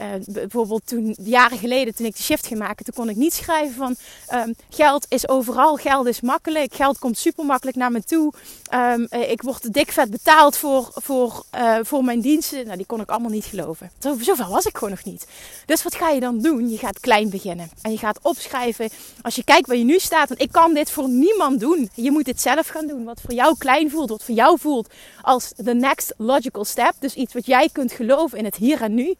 uh, 0.00 0.08
bijvoorbeeld 0.26 0.86
toen, 0.86 1.16
jaren 1.22 1.58
geleden, 1.58 1.94
toen 1.94 2.06
ik 2.06 2.16
de 2.16 2.22
shift 2.22 2.46
ging 2.46 2.58
maken, 2.58 2.84
toen 2.84 2.94
kon 2.94 3.08
ik 3.08 3.16
niet 3.16 3.34
schrijven 3.34 3.74
van 3.74 3.96
um, 4.40 4.54
geld 4.70 5.06
is 5.08 5.28
overal, 5.28 5.76
geld 5.76 6.06
is 6.06 6.20
makkelijk, 6.20 6.74
geld 6.74 6.98
komt 6.98 7.18
super 7.18 7.44
makkelijk 7.44 7.76
naar 7.76 7.90
me 7.90 8.02
toe. 8.02 8.32
Um, 8.74 9.06
ik 9.10 9.42
word 9.42 9.72
dik 9.72 9.92
vet 9.92 10.10
betaald 10.10 10.56
voor, 10.56 10.90
voor, 10.94 11.44
uh, 11.54 11.76
voor 11.82 12.04
mijn 12.04 12.20
diensten. 12.20 12.64
Nou, 12.64 12.76
die 12.76 12.86
kon 12.86 13.00
ik 13.00 13.10
allemaal 13.10 13.30
niet 13.30 13.44
geloven. 13.44 13.90
Zo, 13.98 14.16
zoveel 14.20 14.48
was 14.48 14.66
ik 14.66 14.74
gewoon 14.74 14.90
nog 14.90 15.04
niet. 15.04 15.26
Dus 15.66 15.82
wat 15.82 15.94
ga 15.94 16.10
je 16.10 16.20
dan 16.20 16.40
doen? 16.40 16.70
Je 16.70 16.78
gaat 16.78 17.00
klein 17.00 17.30
beginnen. 17.30 17.70
En 17.82 17.90
je 17.90 17.98
gaat 17.98 18.18
opschrijven. 18.22 18.88
Als 19.22 19.34
je 19.34 19.44
kijkt 19.44 19.66
waar 19.66 19.76
je 19.76 19.84
nu 19.84 19.98
staat, 19.98 20.28
want 20.28 20.40
ik 20.40 20.52
kan 20.52 20.74
dit 20.74 20.90
voor 20.90 21.08
niemand 21.08 21.60
doen. 21.60 21.90
Je 21.94 22.10
moet 22.10 22.24
dit 22.24 22.40
zelf 22.40 22.66
gaan 22.68 22.86
doen. 22.86 23.04
Wat 23.04 23.20
voor 23.20 23.34
jou 23.34 23.54
klein 23.58 23.90
voelt, 23.90 24.08
wat 24.08 24.22
voor 24.24 24.34
jou 24.34 24.58
voelt 24.58 24.88
als 25.22 25.52
the 25.64 25.74
next 25.74 26.14
logical 26.16 26.64
step. 26.64 26.94
Dus 26.98 27.14
iets 27.14 27.34
wat 27.34 27.46
jij 27.46 27.68
kunt 27.72 27.92
geloven 27.92 28.38
in 28.38 28.44
het 28.44 28.56
hier 28.56 28.82
en 28.82 28.94
nu. 28.94 29.14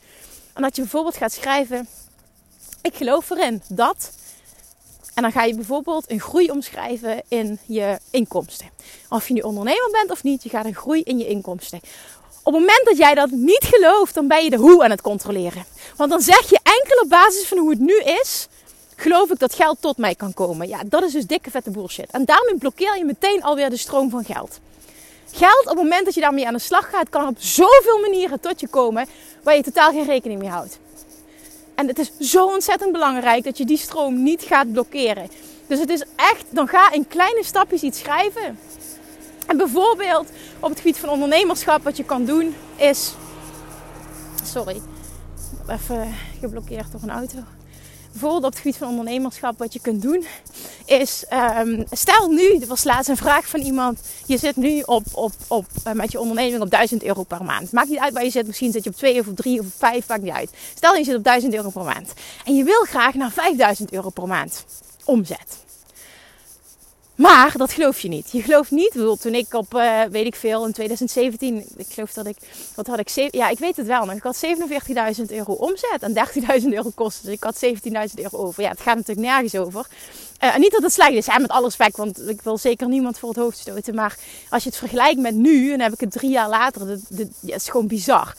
En 0.55 0.63
dat 0.63 0.77
je 0.77 0.83
bijvoorbeeld 0.83 1.17
gaat 1.17 1.33
schrijven: 1.33 1.89
Ik 2.83 2.95
geloof 2.95 3.31
erin 3.31 3.63
dat. 3.69 4.13
En 5.15 5.23
dan 5.23 5.33
ga 5.33 5.43
je 5.43 5.55
bijvoorbeeld 5.55 6.11
een 6.11 6.21
groei 6.21 6.51
omschrijven 6.51 7.23
in 7.29 7.59
je 7.67 7.99
inkomsten. 8.11 8.71
Of 9.09 9.29
je 9.29 9.35
nu 9.35 9.41
ondernemer 9.41 9.89
bent 9.93 10.11
of 10.11 10.23
niet, 10.23 10.43
je 10.43 10.49
gaat 10.49 10.65
een 10.65 10.75
groei 10.75 11.03
in 11.03 11.19
je 11.19 11.27
inkomsten. 11.27 11.81
Op 12.43 12.53
het 12.53 12.61
moment 12.63 12.85
dat 12.85 12.97
jij 12.97 13.15
dat 13.15 13.31
niet 13.31 13.65
gelooft, 13.65 14.15
dan 14.15 14.29
ben 14.29 14.45
je 14.45 14.51
de 14.51 14.57
hoe 14.57 14.85
aan 14.85 14.91
het 14.91 15.01
controleren. 15.01 15.65
Want 15.97 16.11
dan 16.11 16.21
zeg 16.21 16.51
je 16.51 16.61
enkel 16.63 17.03
op 17.03 17.09
basis 17.09 17.47
van 17.47 17.59
hoe 17.59 17.71
het 17.71 17.79
nu 17.79 18.01
is, 18.23 18.49
geloof 18.97 19.31
ik 19.31 19.39
dat 19.39 19.55
geld 19.55 19.77
tot 19.81 19.97
mij 19.97 20.15
kan 20.15 20.35
komen. 20.35 20.69
Ja, 20.69 20.81
dat 20.87 21.03
is 21.03 21.13
dus 21.13 21.27
dikke 21.27 21.51
vette 21.51 21.71
bullshit. 21.71 22.11
En 22.11 22.25
daarmee 22.25 22.59
blokkeer 22.59 22.99
je 22.99 23.05
meteen 23.05 23.43
alweer 23.43 23.71
de 23.71 23.77
stroom 23.77 24.11
van 24.11 24.25
geld. 24.25 24.61
Geld, 25.37 25.63
op 25.63 25.69
het 25.69 25.77
moment 25.77 26.05
dat 26.05 26.15
je 26.15 26.21
daarmee 26.21 26.47
aan 26.47 26.53
de 26.53 26.59
slag 26.59 26.91
gaat, 26.91 27.09
kan 27.09 27.29
op 27.29 27.37
zoveel 27.39 28.01
manieren 28.01 28.41
tot 28.41 28.61
je 28.61 28.69
komen 28.69 29.07
waar 29.43 29.57
je 29.57 29.63
totaal 29.63 29.91
geen 29.91 30.05
rekening 30.05 30.41
mee 30.41 30.51
houdt. 30.51 30.79
En 31.75 31.87
het 31.87 31.99
is 31.99 32.19
zo 32.19 32.47
ontzettend 32.47 32.93
belangrijk 32.93 33.45
dat 33.45 33.59
je 33.59 33.65
die 33.65 33.77
stroom 33.77 34.23
niet 34.23 34.43
gaat 34.43 34.73
blokkeren. 34.73 35.31
Dus 35.67 35.79
het 35.79 35.91
is 35.91 36.05
echt, 36.17 36.45
dan 36.51 36.69
ga 36.69 36.93
in 36.93 37.07
kleine 37.07 37.45
stapjes 37.45 37.83
iets 37.83 37.99
schrijven. 37.99 38.59
En 39.47 39.57
bijvoorbeeld 39.57 40.29
op 40.61 40.69
het 40.69 40.79
gebied 40.79 40.99
van 40.99 41.09
ondernemerschap, 41.09 41.83
wat 41.83 41.97
je 41.97 42.05
kan 42.05 42.25
doen, 42.25 42.55
is. 42.77 43.15
Sorry, 44.45 44.81
even 45.69 46.15
geblokkeerd 46.41 46.93
door 46.93 47.03
een 47.03 47.11
auto 47.11 47.39
bijvoorbeeld 48.15 48.45
op 48.45 48.51
het 48.51 48.61
gebied 48.61 48.77
van 48.77 48.89
ondernemerschap, 48.89 49.59
wat 49.59 49.73
je 49.73 49.81
kunt 49.81 50.03
doen, 50.03 50.25
is 50.85 51.25
um, 51.59 51.85
stel 51.91 52.29
nu, 52.29 52.57
er 52.61 52.67
was 52.67 52.85
laatst 52.85 53.09
een 53.09 53.17
vraag 53.17 53.49
van 53.49 53.61
iemand, 53.61 54.01
je 54.27 54.39
zit 54.39 54.57
nu 54.57 54.81
op, 54.81 55.05
op, 55.13 55.33
op, 55.49 55.67
uh, 55.87 55.93
met 55.93 56.13
je 56.13 56.21
onderneming 56.21 56.63
op 56.63 56.71
1000 56.71 57.03
euro 57.05 57.23
per 57.23 57.45
maand. 57.45 57.73
Maakt 57.73 57.89
niet 57.89 57.99
uit 57.99 58.13
waar 58.13 58.25
je 58.25 58.31
zit, 58.31 58.47
misschien 58.47 58.73
zit 58.73 58.85
je 58.85 58.91
op 58.91 58.97
2 58.97 59.21
of 59.21 59.27
op 59.27 59.37
3 59.37 59.61
of 59.61 59.67
op 59.67 59.73
5, 59.77 60.09
maakt 60.09 60.23
niet 60.23 60.33
uit. 60.33 60.51
Stel 60.75 60.95
je 60.95 61.05
zit 61.05 61.17
op 61.17 61.25
1000 61.25 61.55
euro 61.55 61.71
per 61.71 61.85
maand 61.85 62.13
en 62.45 62.57
je 62.57 62.65
wil 62.65 62.85
graag 62.85 63.15
naar 63.15 63.31
5000 63.31 63.93
euro 63.93 64.11
per 64.11 64.27
maand 64.27 64.65
omzet. 65.05 65.64
Maar 67.15 67.55
dat 67.57 67.73
geloof 67.73 68.01
je 68.01 68.09
niet. 68.09 68.31
Je 68.31 68.43
gelooft 68.43 68.71
niet. 68.71 68.89
Bijvoorbeeld 68.89 69.21
toen 69.21 69.35
ik 69.35 69.55
op, 69.55 69.75
uh, 69.75 70.03
weet 70.11 70.27
ik 70.27 70.35
veel, 70.35 70.67
in 70.67 70.73
2017, 70.73 71.65
ik 71.77 71.87
geloof 71.89 72.13
dat 72.13 72.27
ik, 72.27 72.37
wat 72.75 72.87
had 72.87 72.99
ik, 72.99 73.35
ja, 73.35 73.49
ik 73.49 73.59
weet 73.59 73.77
het 73.77 73.87
wel 73.87 74.05
nog. 74.05 74.15
Ik 74.15 74.23
had 74.23 74.45
47.000 75.19 75.25
euro 75.27 75.53
omzet 75.53 75.99
en 76.01 76.15
13.000 76.63 76.69
euro 76.69 76.91
kosten. 76.95 77.25
Dus 77.25 77.35
ik 77.35 77.43
had 77.43 77.65
17.000 77.65 77.71
euro 78.15 78.39
over. 78.39 78.63
Ja, 78.63 78.69
het 78.69 78.81
gaat 78.81 78.97
natuurlijk 78.97 79.27
nergens 79.27 79.55
over. 79.55 79.87
Uh, 80.45 80.55
en 80.55 80.61
niet 80.61 80.73
dat 80.73 80.83
het 80.83 80.93
slecht 80.93 81.13
is, 81.13 81.39
met 81.39 81.51
alle 81.51 81.65
respect, 81.65 81.97
want 81.97 82.29
ik 82.29 82.43
wil 82.43 82.59
zeker 82.59 82.89
niemand 82.89 83.19
voor 83.19 83.29
het 83.29 83.39
hoofd 83.39 83.59
stoten. 83.59 83.95
Maar 83.95 84.17
als 84.51 84.63
je 84.63 84.69
het 84.69 84.79
vergelijkt 84.79 85.21
met 85.21 85.35
nu, 85.35 85.65
en 85.65 85.71
dan 85.71 85.81
heb 85.81 85.93
ik 85.93 86.01
het 86.01 86.13
drie 86.13 86.31
jaar 86.31 86.49
later, 86.49 86.87
dat, 86.87 87.29
is 87.41 87.69
gewoon 87.69 87.87
bizar. 87.87 88.35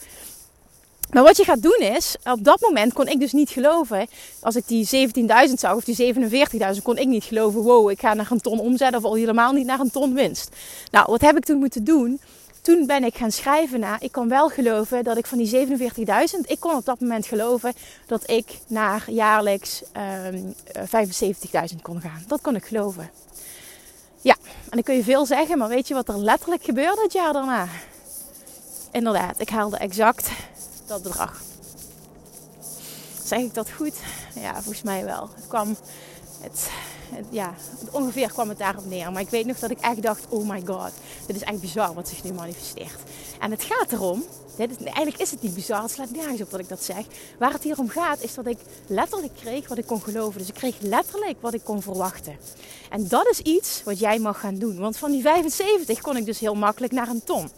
Maar 1.10 1.22
wat 1.22 1.36
je 1.36 1.44
gaat 1.44 1.62
doen 1.62 1.78
is, 1.78 2.16
op 2.24 2.44
dat 2.44 2.60
moment 2.60 2.92
kon 2.92 3.08
ik 3.08 3.20
dus 3.20 3.32
niet 3.32 3.50
geloven, 3.50 4.06
als 4.40 4.56
ik 4.56 4.68
die 4.68 5.08
17.000 5.48 5.52
zag 5.54 5.74
of 5.74 5.84
die 5.84 6.14
47.000, 6.14 6.82
kon 6.82 6.98
ik 6.98 7.06
niet 7.06 7.24
geloven, 7.24 7.60
wow, 7.60 7.90
ik 7.90 8.00
ga 8.00 8.14
naar 8.14 8.30
een 8.30 8.40
ton 8.40 8.58
omzet 8.58 8.96
of 8.96 9.04
al 9.04 9.14
helemaal 9.14 9.52
niet 9.52 9.66
naar 9.66 9.80
een 9.80 9.90
ton 9.90 10.14
winst. 10.14 10.48
Nou, 10.90 11.06
wat 11.08 11.20
heb 11.20 11.36
ik 11.36 11.44
toen 11.44 11.58
moeten 11.58 11.84
doen? 11.84 12.20
Toen 12.60 12.86
ben 12.86 13.04
ik 13.04 13.16
gaan 13.16 13.32
schrijven 13.32 13.80
naar, 13.80 14.02
ik 14.02 14.12
kon 14.12 14.28
wel 14.28 14.48
geloven 14.48 15.04
dat 15.04 15.16
ik 15.16 15.26
van 15.26 15.38
die 15.38 15.66
47.000, 15.66 16.40
ik 16.44 16.60
kon 16.60 16.74
op 16.74 16.84
dat 16.84 17.00
moment 17.00 17.26
geloven 17.26 17.72
dat 18.06 18.30
ik 18.30 18.58
naar 18.66 19.04
jaarlijks 19.10 19.82
um, 20.26 20.54
ehm, 20.72 21.06
75.000 21.14 21.50
eh, 21.52 21.62
kon 21.82 22.00
gaan. 22.00 22.24
Dat 22.26 22.40
kon 22.40 22.56
ik 22.56 22.64
geloven. 22.64 23.10
Ja, 24.20 24.36
en 24.44 24.70
dan 24.70 24.82
kun 24.82 24.94
je 24.94 25.02
veel 25.02 25.26
zeggen, 25.26 25.58
maar 25.58 25.68
weet 25.68 25.88
je 25.88 25.94
wat 25.94 26.08
er 26.08 26.18
letterlijk 26.18 26.64
gebeurde 26.64 27.02
het 27.02 27.12
jaar 27.12 27.32
daarna? 27.32 27.68
Inderdaad, 28.92 29.40
ik 29.40 29.48
haalde 29.48 29.76
exact 29.76 30.30
dat 30.86 31.02
bedrag. 31.02 31.42
Zeg 33.24 33.38
ik 33.38 33.54
dat 33.54 33.70
goed? 33.70 33.94
Ja, 34.34 34.52
volgens 34.52 34.82
mij 34.82 35.04
wel. 35.04 35.28
Het 35.34 35.46
kwam, 35.46 35.76
het, 36.40 36.70
ja, 37.30 37.54
ongeveer 37.90 38.32
kwam 38.32 38.48
het 38.48 38.58
daarop 38.58 38.86
neer. 38.86 39.12
Maar 39.12 39.22
ik 39.22 39.30
weet 39.30 39.46
nog 39.46 39.58
dat 39.58 39.70
ik 39.70 39.80
echt 39.80 40.02
dacht, 40.02 40.24
oh 40.28 40.48
my 40.48 40.62
god, 40.66 40.90
dit 41.26 41.36
is 41.36 41.42
echt 41.42 41.60
bizar 41.60 41.94
wat 41.94 42.08
zich 42.08 42.24
nu 42.24 42.32
manifesteert. 42.32 43.00
En 43.40 43.50
het 43.50 43.62
gaat 43.62 43.92
erom, 43.92 44.24
eigenlijk 44.58 45.18
is 45.18 45.30
het 45.30 45.42
niet 45.42 45.54
bizar, 45.54 45.82
het 45.82 45.90
slaat 45.90 46.10
nergens 46.10 46.40
op 46.40 46.50
dat 46.50 46.60
ik 46.60 46.68
dat 46.68 46.82
zeg. 46.82 47.04
Waar 47.38 47.52
het 47.52 47.62
hier 47.62 47.78
om 47.78 47.88
gaat 47.88 48.22
is 48.22 48.34
dat 48.34 48.46
ik 48.46 48.58
letterlijk 48.86 49.34
kreeg 49.34 49.68
wat 49.68 49.78
ik 49.78 49.86
kon 49.86 50.02
geloven. 50.02 50.38
Dus 50.38 50.48
ik 50.48 50.54
kreeg 50.54 50.76
letterlijk 50.80 51.36
wat 51.40 51.54
ik 51.54 51.64
kon 51.64 51.82
verwachten. 51.82 52.36
En 52.90 53.08
dat 53.08 53.28
is 53.30 53.40
iets 53.40 53.82
wat 53.84 53.98
jij 53.98 54.18
mag 54.18 54.40
gaan 54.40 54.58
doen. 54.58 54.78
Want 54.78 54.96
van 54.96 55.10
die 55.10 55.22
75 55.22 56.00
kon 56.00 56.16
ik 56.16 56.24
dus 56.24 56.38
heel 56.38 56.54
makkelijk 56.54 56.92
naar 56.92 57.08
een 57.08 57.24
ton. 57.24 57.50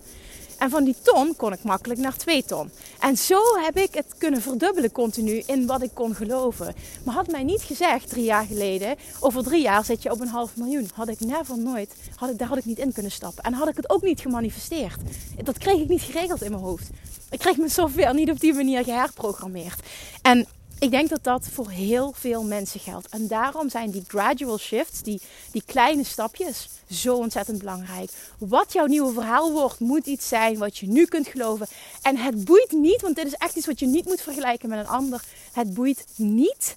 En 0.59 0.71
van 0.71 0.85
die 0.85 0.97
ton 1.03 1.37
kon 1.37 1.53
ik 1.53 1.63
makkelijk 1.63 2.01
naar 2.01 2.17
2 2.17 2.45
ton. 2.45 2.71
En 2.99 3.17
zo 3.17 3.41
heb 3.61 3.77
ik 3.77 3.95
het 3.95 4.15
kunnen 4.19 4.43
verdubbelen 4.43 4.93
continu 4.93 5.43
in 5.47 5.67
wat 5.67 5.83
ik 5.83 5.91
kon 5.95 6.15
geloven. 6.15 6.75
Maar 7.05 7.15
had 7.15 7.31
mij 7.31 7.43
niet 7.43 7.63
gezegd 7.63 8.09
drie 8.09 8.25
jaar 8.25 8.45
geleden, 8.45 8.97
over 9.21 9.43
drie 9.43 9.63
jaar 9.63 9.85
zit 9.85 10.03
je 10.03 10.11
op 10.11 10.21
een 10.21 10.29
half 10.29 10.57
miljoen. 10.57 10.91
Had 10.95 11.09
ik 11.09 11.21
never 11.21 11.59
nooit, 11.59 11.95
had 12.15 12.31
ik, 12.31 12.39
daar 12.39 12.49
had 12.49 12.59
ik 12.59 12.65
niet 12.65 12.79
in 12.79 12.93
kunnen 12.93 13.13
stappen. 13.13 13.45
En 13.45 13.53
had 13.53 13.69
ik 13.69 13.77
het 13.77 13.91
ook 13.91 14.03
niet 14.03 14.21
gemanifesteerd. 14.21 15.01
Dat 15.43 15.59
kreeg 15.59 15.81
ik 15.81 15.89
niet 15.89 16.03
geregeld 16.03 16.43
in 16.43 16.51
mijn 16.51 16.63
hoofd. 16.63 16.91
Ik 17.31 17.39
kreeg 17.39 17.57
mijn 17.57 17.71
software 17.71 18.15
niet 18.15 18.31
op 18.31 18.41
die 18.41 18.55
manier 18.55 18.85
geherprogrammeerd. 18.85 19.81
En 20.23 20.47
ik 20.79 20.91
denk 20.91 21.09
dat 21.09 21.25
dat 21.25 21.49
voor 21.53 21.71
heel 21.71 22.13
veel 22.17 22.43
mensen 22.43 22.81
geldt. 22.81 23.09
En 23.09 23.27
daarom 23.27 23.71
zijn 23.71 23.91
die 23.91 24.05
gradual 24.07 24.59
shifts, 24.59 25.03
die, 25.03 25.21
die 25.53 25.63
kleine 25.67 26.05
stapjes, 26.05 26.69
zo 26.91 27.17
ontzettend 27.17 27.59
belangrijk. 27.59 28.11
Wat 28.39 28.73
jouw 28.73 28.87
nieuwe 28.87 29.13
verhaal 29.13 29.53
wordt, 29.53 29.81
moet 29.81 30.07
iets 30.07 30.29
zijn 30.29 30.59
wat 30.59 30.79
je 30.79 30.87
nu 30.87 31.05
kunt 31.05 31.27
geloven. 31.27 31.67
En 32.03 32.17
het 32.17 32.45
boeit 32.45 32.73
niet, 32.73 33.01
want 33.01 33.17
dit 33.17 33.27
is 33.27 33.35
echt 33.35 33.57
iets 33.57 33.67
wat 33.67 33.79
je 33.79 33.87
niet 33.87 34.05
moet 34.05 34.21
vergelijken 34.21 34.69
met 34.69 34.79
een 34.79 34.87
ander. 34.87 35.25
Het 35.53 35.75
boeit 35.75 36.05
niet 36.17 36.77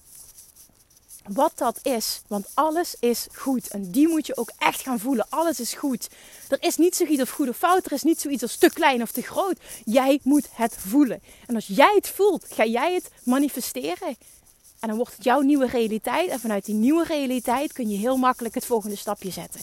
wat 1.27 1.51
dat 1.55 1.79
is. 1.83 2.21
Want 2.27 2.47
alles 2.53 2.95
is 2.99 3.27
goed. 3.33 3.67
En 3.67 3.91
die 3.91 4.07
moet 4.07 4.27
je 4.27 4.37
ook 4.37 4.51
echt 4.57 4.81
gaan 4.81 4.99
voelen. 4.99 5.25
Alles 5.29 5.59
is 5.59 5.73
goed. 5.73 6.09
Er 6.49 6.57
is 6.63 6.77
niet 6.77 6.95
zoiets 6.95 7.21
of 7.21 7.29
goed 7.29 7.49
of 7.49 7.57
fout. 7.57 7.85
Er 7.85 7.91
is 7.91 8.03
niet 8.03 8.21
zoiets 8.21 8.41
als 8.41 8.55
te 8.55 8.69
klein 8.69 9.01
of 9.01 9.11
te 9.11 9.21
groot. 9.21 9.59
Jij 9.85 10.19
moet 10.23 10.47
het 10.51 10.75
voelen. 10.77 11.21
En 11.47 11.55
als 11.55 11.67
jij 11.67 11.93
het 11.95 12.09
voelt, 12.09 12.45
ga 12.49 12.65
jij 12.65 12.93
het 12.93 13.09
manifesteren. 13.23 14.17
En 14.79 14.87
dan 14.87 14.97
wordt 14.97 15.15
het 15.15 15.23
jouw 15.23 15.39
nieuwe 15.39 15.67
realiteit. 15.67 16.29
En 16.29 16.39
vanuit 16.39 16.65
die 16.65 16.75
nieuwe 16.75 17.03
realiteit 17.03 17.73
kun 17.73 17.89
je 17.89 17.97
heel 17.97 18.17
makkelijk 18.17 18.55
het 18.55 18.65
volgende 18.65 18.95
stapje 18.95 19.31
zetten. 19.31 19.61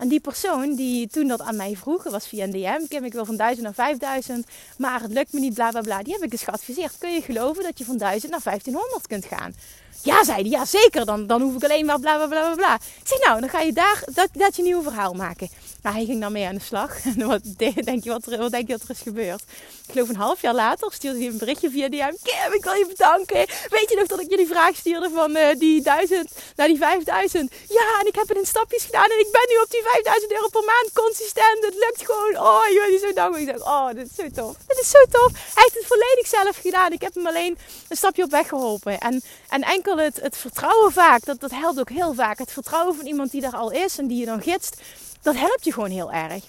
En 0.00 0.08
die 0.08 0.20
persoon 0.20 0.74
die 0.74 1.08
toen 1.08 1.28
dat 1.28 1.40
aan 1.40 1.56
mij 1.56 1.76
vroeg, 1.76 2.02
was 2.02 2.26
via 2.26 2.44
een 2.44 2.50
DM. 2.50 2.86
Kim, 2.88 3.04
ik 3.04 3.12
wil 3.12 3.24
van 3.24 3.36
1000 3.36 3.64
naar 3.64 3.74
5000, 3.74 4.46
maar 4.78 5.02
het 5.02 5.12
lukt 5.12 5.32
me 5.32 5.40
niet, 5.40 5.54
bla 5.54 5.70
bla 5.70 5.80
bla. 5.80 6.02
Die 6.02 6.12
heb 6.12 6.22
ik 6.22 6.30
dus 6.30 6.42
geadviseerd. 6.42 6.98
Kun 6.98 7.14
je 7.14 7.22
geloven 7.22 7.62
dat 7.62 7.78
je 7.78 7.84
van 7.84 7.96
1000 7.96 8.30
naar 8.30 8.40
1500 8.42 9.06
kunt 9.06 9.24
gaan? 9.24 9.54
Ja, 10.02 10.24
zei 10.24 10.40
hij. 10.40 10.50
Ja, 10.50 10.64
zeker. 10.64 11.04
Dan, 11.04 11.26
dan 11.26 11.42
hoef 11.42 11.54
ik 11.54 11.64
alleen 11.64 11.86
maar 11.86 12.00
bla 12.00 12.16
bla 12.16 12.26
bla 12.26 12.54
bla. 12.54 12.74
Ik 12.74 13.08
zeg, 13.08 13.18
nou, 13.26 13.40
dan 13.40 13.48
ga 13.48 13.60
je 13.60 13.72
daar 13.72 14.02
dat, 14.14 14.28
dat 14.32 14.56
je 14.56 14.62
nieuwe 14.62 14.82
verhaal 14.82 15.12
maken. 15.12 15.48
Nou, 15.82 15.96
hij 15.96 16.04
ging 16.04 16.20
dan 16.20 16.32
mee 16.32 16.46
aan 16.46 16.54
de 16.54 16.60
slag. 16.60 16.98
En 17.10 17.26
wat 17.26 17.42
denk 17.84 18.04
je 18.04 18.10
wat 18.10 18.26
er, 18.26 18.38
wat 18.38 18.50
denk 18.50 18.66
je 18.66 18.72
wat 18.72 18.82
er 18.82 18.90
is 18.90 19.00
gebeurd? 19.00 19.42
Ik 19.86 19.92
geloof 19.92 20.08
een 20.08 20.26
half 20.26 20.40
jaar 20.42 20.54
later 20.54 20.92
stuurde 20.92 21.18
hij 21.18 21.26
een 21.26 21.38
berichtje 21.38 21.70
via 21.70 21.88
DM. 21.88 22.14
Kim, 22.22 22.52
ik 22.52 22.64
wil 22.64 22.72
je 22.72 22.86
bedanken. 22.88 23.46
Weet 23.68 23.90
je 23.90 23.96
nog 23.98 24.06
dat 24.06 24.20
ik 24.20 24.30
je 24.30 24.36
die 24.36 24.46
vraag 24.46 24.76
stuurde 24.76 25.10
van 25.14 25.36
uh, 25.36 25.48
die 25.58 25.82
1000 25.82 26.30
naar 26.56 26.66
die 26.66 26.78
5000? 26.78 27.52
Ja, 27.68 28.00
en 28.00 28.06
ik 28.06 28.14
heb 28.14 28.28
het 28.28 28.36
in 28.36 28.46
stapjes 28.46 28.84
gedaan. 28.84 29.04
En 29.04 29.18
ik 29.18 29.28
ben 29.32 29.46
nu 29.48 29.56
op 29.62 29.70
die 29.70 29.82
5000 29.82 30.32
euro 30.32 30.48
per 30.48 30.64
maand 30.64 30.90
consistent. 30.92 31.64
Het 31.64 31.74
lukt 31.74 32.02
gewoon. 32.04 32.36
Oh, 32.46 32.64
bent 32.88 33.00
zo 33.00 33.12
dankbaar. 33.12 33.40
Ik 33.40 33.48
zeg, 33.48 33.66
oh, 33.66 33.88
dit 33.94 34.06
is 34.10 34.14
zo 34.14 34.28
tof. 34.42 34.56
Dit 34.66 34.78
is 34.78 34.90
zo 34.90 35.02
tof. 35.10 35.32
Hij 35.32 35.62
heeft 35.64 35.74
het 35.74 35.86
volledig 35.86 36.26
zelf 36.26 36.56
gedaan. 36.56 36.92
Ik 36.92 37.02
heb 37.02 37.14
hem 37.14 37.26
alleen 37.26 37.58
een 37.88 37.96
stapje 37.96 38.22
op 38.22 38.30
weg 38.30 38.48
geholpen. 38.48 38.98
En, 38.98 39.22
en 39.48 39.62
enkel 39.62 39.96
het, 39.98 40.20
het 40.20 40.36
vertrouwen 40.36 40.92
vaak, 40.92 41.24
dat, 41.24 41.40
dat 41.40 41.50
helpt 41.50 41.80
ook 41.80 41.90
heel 41.90 42.14
vaak. 42.14 42.38
Het 42.38 42.52
vertrouwen 42.52 42.96
van 42.96 43.06
iemand 43.06 43.30
die 43.30 43.42
er 43.42 43.56
al 43.56 43.70
is 43.70 43.98
en 43.98 44.06
die 44.06 44.18
je 44.18 44.26
dan 44.26 44.42
gidst, 44.42 44.76
dat 45.22 45.36
helpt 45.36 45.64
je 45.64 45.72
gewoon 45.72 45.90
heel 45.90 46.12
erg. 46.12 46.44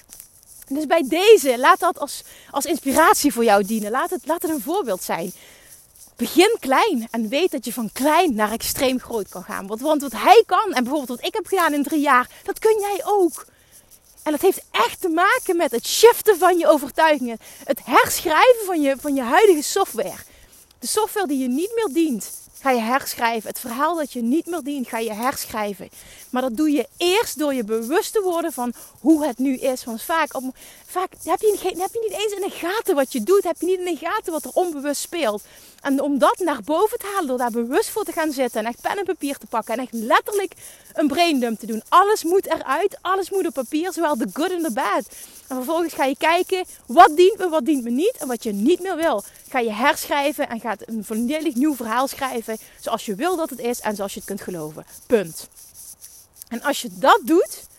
Dus 0.68 0.86
bij 0.86 1.04
deze, 1.08 1.60
laat 1.60 1.80
dat 1.80 2.00
als, 2.00 2.24
als 2.52 2.66
inspiratie 2.66 3.34
voor 3.34 3.44
jou 3.44 3.66
dienen. 3.66 3.92
Laat 3.92 4.10
het, 4.10 4.26
laat 4.26 4.42
het 4.42 4.52
een 4.52 4.62
voorbeeld 4.62 5.04
zijn. 5.04 5.34
Begin 6.16 6.58
klein 6.60 7.08
en 7.12 7.30
weet 7.30 7.52
dat 7.52 7.66
je 7.66 7.74
van 7.74 7.90
klein 7.94 8.36
naar 8.36 8.52
extreem 8.52 9.00
groot 9.00 9.30
kan 9.30 9.44
gaan. 9.44 9.68
Want, 9.68 9.82
want 9.82 10.02
wat 10.02 10.12
hij 10.12 10.44
kan, 10.46 10.74
en 10.74 10.84
bijvoorbeeld 10.84 11.20
wat 11.20 11.28
ik 11.28 11.34
heb 11.34 11.46
gedaan 11.46 11.74
in 11.74 11.84
drie 11.84 12.02
jaar, 12.02 12.30
dat 12.44 12.60
kun 12.60 12.80
jij 12.80 13.02
ook. 13.06 13.46
En 14.24 14.32
dat 14.32 14.42
heeft 14.42 14.64
echt 14.72 15.02
te 15.02 15.10
maken 15.10 15.58
met 15.58 15.72
het 15.72 15.88
shiften 15.88 16.38
van 16.38 16.58
je 16.58 16.68
overtuigingen. 16.68 17.38
Het 17.64 17.80
herschrijven 17.84 18.66
van 18.66 18.82
je, 18.82 18.96
van 19.00 19.16
je 19.16 19.22
huidige 19.22 19.62
software. 19.64 20.18
De 20.80 20.88
software 20.88 21.28
die 21.28 21.40
je 21.40 21.48
niet 21.48 21.72
meer 21.76 21.90
dient 21.94 22.32
ga 22.62 22.72
je 22.72 22.82
herschrijven. 22.82 23.50
Het 23.50 23.60
verhaal 23.60 23.96
dat 23.96 24.14
je 24.14 24.22
niet 24.22 24.46
meer 24.46 24.64
dient, 24.64 24.88
ga 24.88 24.98
je 24.98 25.14
herschrijven. 25.14 25.90
Maar 26.30 26.42
dat 26.42 26.58
doe 26.58 26.72
je 26.72 26.88
eerst 26.98 27.40
door 27.40 27.54
je 27.54 27.64
bewust 27.64 28.14
te 28.14 28.22
worden 28.24 28.54
van 28.54 28.74
hoe 29.00 29.26
het 29.26 29.38
nu 29.38 29.58
is. 29.58 29.84
Want 29.84 30.02
vaak, 30.02 30.36
op, 30.36 30.44
vaak 30.92 31.12
heb, 31.24 31.42
je, 31.42 31.58
heb 31.62 31.94
je 31.94 32.08
niet 32.10 32.20
eens 32.22 32.34
in 32.34 32.42
de 32.42 32.56
gaten 32.56 32.96
wat 32.96 33.14
je 33.14 33.24
doet. 33.24 33.44
Heb 33.44 33.56
je 33.60 33.66
niet 33.66 33.80
in 33.80 33.86
de 33.86 34.06
gaten 34.06 34.32
wat 34.32 34.44
er 34.44 34.52
onbewust 34.54 35.02
speelt. 35.02 35.44
En 35.82 36.02
om 36.02 36.18
dat 36.18 36.40
naar 36.40 36.62
boven 36.64 36.98
te 37.00 37.12
halen, 37.14 37.28
door 37.28 37.38
daar 37.38 37.52
bewust 37.52 37.90
voor 37.90 38.04
te 38.04 38.12
gaan 38.12 38.32
zitten 38.32 38.60
en 38.60 38.66
echt 38.66 38.82
pen 38.82 38.98
en 38.98 39.06
papier 39.06 39.38
te 39.38 39.46
pakken 39.46 39.74
en 39.74 39.80
echt 39.80 39.94
letterlijk 39.94 40.54
een 40.94 41.08
braindump 41.08 41.60
te 41.60 41.66
doen. 41.66 41.84
Alles 41.90 42.24
moet 42.24 42.46
eruit, 42.46 42.98
alles 43.02 43.30
moet 43.30 43.48
op 43.48 43.54
papier, 43.54 43.94
zowel 43.94 44.18
de 44.18 44.28
good 44.34 44.52
en 44.52 44.62
de 44.62 44.72
bad. 44.72 45.04
En 45.48 45.56
vervolgens 45.56 45.94
ga 45.94 46.06
je 46.06 46.18
kijken, 46.18 46.66
wat 46.86 47.16
dient 47.16 47.38
me, 47.38 47.50
wat 47.50 47.66
dient 47.66 47.84
me 47.84 47.90
niet 47.90 48.16
en 48.20 48.28
wat 48.28 48.44
je 48.44 48.52
niet 48.52 48.80
meer 48.80 48.96
wil. 48.96 49.24
Ga 49.50 49.60
je 49.60 49.72
herschrijven 49.72 50.50
en 50.50 50.60
gaat 50.60 50.88
een 50.88 51.06
volledig 51.06 51.56
nieuw 51.56 51.76
verhaal 51.76 52.08
schrijven, 52.08 52.58
zoals 52.80 53.06
je 53.06 53.16
wil 53.16 53.36
dat 53.36 53.50
het 53.50 53.60
is 53.60 53.80
en 53.80 53.96
zoals 53.96 54.14
je 54.14 54.20
het 54.20 54.28
kunt 54.28 54.42
geloven. 54.42 54.86
Punt. 55.08 55.48
En 56.48 56.62
als 56.62 56.82
je 56.82 56.90
dat 56.92 57.22
doet, 57.24 57.70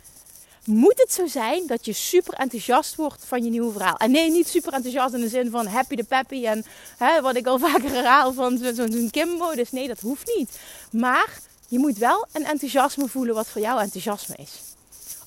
moet 0.65 0.99
het 0.99 1.13
zo 1.13 1.27
zijn 1.27 1.67
dat 1.67 1.85
je 1.85 1.93
super 1.93 2.35
enthousiast 2.35 2.95
wordt 2.95 3.25
van 3.25 3.45
je 3.45 3.51
nieuwe 3.51 3.73
verhaal. 3.73 3.97
En 3.97 4.11
nee, 4.11 4.31
niet 4.31 4.49
super 4.49 4.73
enthousiast 4.73 5.15
in 5.15 5.21
de 5.21 5.29
zin 5.29 5.51
van 5.51 5.67
happy 5.67 5.95
de 5.95 6.05
peppy 6.05 6.47
en 6.47 6.65
hè, 6.97 7.21
wat 7.21 7.37
ik 7.37 7.47
al 7.47 7.59
vaker 7.69 7.91
herhaal 7.91 8.33
van 8.33 8.59
zo'n 8.75 9.09
Kim-modus. 9.11 9.73
Nee, 9.73 9.89
dat 9.89 10.01
hoeft 10.01 10.33
niet. 10.37 10.59
Maar 10.91 11.41
je 11.69 11.79
moet 11.79 11.99
wel 11.99 12.27
een 12.33 12.45
enthousiasme 12.45 13.09
voelen 13.09 13.35
wat 13.35 13.49
voor 13.49 13.61
jou 13.61 13.81
enthousiasme 13.81 14.35
is. 14.39 14.61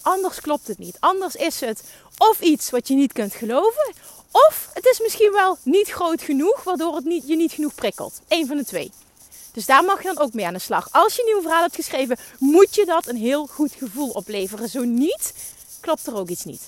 Anders 0.01 0.41
klopt 0.41 0.67
het 0.67 0.77
niet. 0.77 0.97
Anders 0.99 1.35
is 1.35 1.59
het 1.59 1.83
of 2.17 2.41
iets 2.41 2.69
wat 2.69 2.87
je 2.87 2.95
niet 2.95 3.13
kunt 3.13 3.33
geloven, 3.33 3.93
of 4.31 4.69
het 4.73 4.85
is 4.85 4.99
misschien 4.99 5.31
wel 5.31 5.57
niet 5.63 5.89
groot 5.89 6.21
genoeg, 6.21 6.63
waardoor 6.63 6.95
het 6.95 7.05
niet, 7.05 7.27
je 7.27 7.35
niet 7.35 7.51
genoeg 7.51 7.75
prikkelt. 7.75 8.21
Eén 8.27 8.47
van 8.47 8.57
de 8.57 8.65
twee. 8.65 8.91
Dus 9.55 9.65
daar 9.65 9.83
mag 9.83 10.01
je 10.01 10.13
dan 10.13 10.19
ook 10.19 10.33
mee 10.33 10.45
aan 10.45 10.53
de 10.53 10.59
slag. 10.59 10.87
Als 10.91 11.15
je 11.15 11.21
een 11.21 11.27
nieuw 11.27 11.41
verhaal 11.41 11.61
hebt 11.61 11.75
geschreven, 11.75 12.17
moet 12.39 12.75
je 12.75 12.85
dat 12.85 13.07
een 13.07 13.15
heel 13.15 13.47
goed 13.47 13.71
gevoel 13.71 14.09
opleveren. 14.09 14.69
Zo 14.69 14.83
niet, 14.83 15.33
klopt 15.79 16.07
er 16.07 16.15
ook 16.15 16.29
iets 16.29 16.43
niet. 16.43 16.61